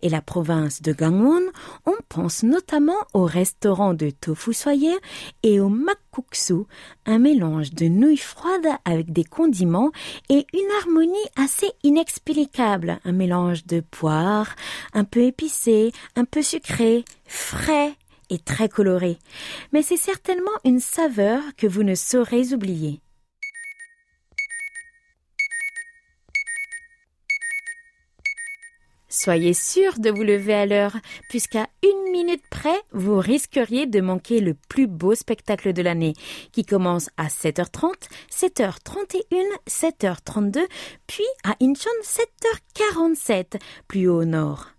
et 0.04 0.10
la 0.10 0.22
province 0.22 0.82
de 0.82 0.92
Gangwon, 0.92 1.42
on 1.86 1.96
pense 2.10 2.44
notamment 2.44 2.98
au 3.14 3.24
restaurant 3.24 3.94
de 3.94 4.12
tofu 4.12 4.54
soyeux 4.54 5.00
et 5.42 5.60
au 5.60 5.70
makguksu, 5.70 6.66
un 7.06 7.20
mélange 7.20 7.72
de 7.72 7.86
nouilles 7.86 8.18
froides 8.18 8.68
avec 8.86 9.12
des 9.12 9.24
condiments 9.24 9.92
et 10.30 10.46
une 10.54 10.72
harmonie 10.82 11.14
assez 11.38 11.72
inexplicable, 11.84 13.00
un 13.06 13.14
mélange 13.14 13.66
de 13.66 13.80
poire, 13.80 14.56
un 14.94 15.06
peu 15.06 15.22
épicé, 15.22 15.94
un 16.18 16.26
peu 16.26 16.42
sucré, 16.42 17.06
frais 17.26 17.94
et 18.30 18.40
très 18.40 18.68
coloré. 18.68 19.18
Mais 19.72 19.82
c'est 19.82 19.98
certainement 19.98 20.52
une 20.66 20.82
saveur 20.82 21.42
que 21.58 21.68
vous 21.68 21.84
ne 21.84 21.96
saurez 21.96 22.54
oublier. 22.54 23.00
Soyez 29.16 29.54
sûr 29.54 30.00
de 30.00 30.10
vous 30.10 30.24
lever 30.24 30.56
à 30.56 30.66
l'heure, 30.66 30.98
puisqu'à 31.30 31.68
une 31.84 32.12
minute 32.12 32.42
près, 32.50 32.82
vous 32.94 33.20
risqueriez 33.20 33.86
de 33.86 34.02
manquer 34.02 34.40
le 34.40 34.56
plus 34.56 34.88
beau 34.88 35.14
spectacle 35.14 35.72
de 35.72 35.84
l'année, 35.84 36.14
qui 36.52 36.66
commence 36.66 37.12
à 37.16 37.28
7h30, 37.28 37.94
7h31, 38.32 39.22
7h32, 39.70 40.66
puis 41.06 41.26
à 41.44 41.56
Incheon 41.62 41.92
7h47, 42.02 43.62
plus 43.88 44.08
haut 44.08 44.22
au 44.22 44.26
nord. 44.26 44.70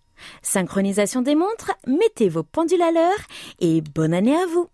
Synchronisation 0.43 1.23
des 1.23 1.37
montres, 1.37 1.71
mettez 1.87 2.29
vos 2.29 2.43
pendules 2.43 2.83
à 2.83 2.91
l'heure 2.91 3.13
et 3.61 3.83
bonne 3.83 4.13
année 4.13 4.35
à 4.35 4.47
vous! 4.47 4.69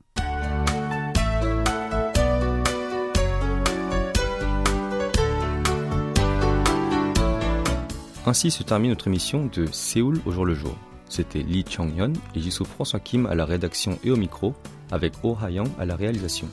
Ainsi 8.30 8.52
se 8.52 8.62
termine 8.62 8.90
notre 8.90 9.08
émission 9.08 9.50
de 9.52 9.66
Séoul 9.72 10.20
au 10.24 10.30
jour 10.30 10.46
le 10.46 10.54
jour. 10.54 10.76
C'était 11.08 11.42
Lee 11.42 11.64
Chang-hyun 11.68 12.12
et 12.36 12.40
Jisoo 12.40 12.64
François 12.64 13.00
Kim 13.00 13.26
à 13.26 13.34
la 13.34 13.44
rédaction 13.44 13.98
et 14.04 14.12
au 14.12 14.16
micro, 14.16 14.54
avec 14.92 15.14
Oh 15.24 15.36
Ha-young 15.42 15.66
à 15.80 15.84
la 15.84 15.96
réalisation. 15.96 16.46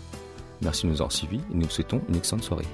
Merci 0.64 0.88
de 0.88 0.92
nous 0.92 0.96
avoir 0.96 1.12
suivis 1.12 1.38
et 1.38 1.54
nous 1.54 1.66
vous 1.66 1.70
souhaitons 1.70 2.02
une 2.10 2.16
excellente 2.16 2.44
soirée. 2.44 2.66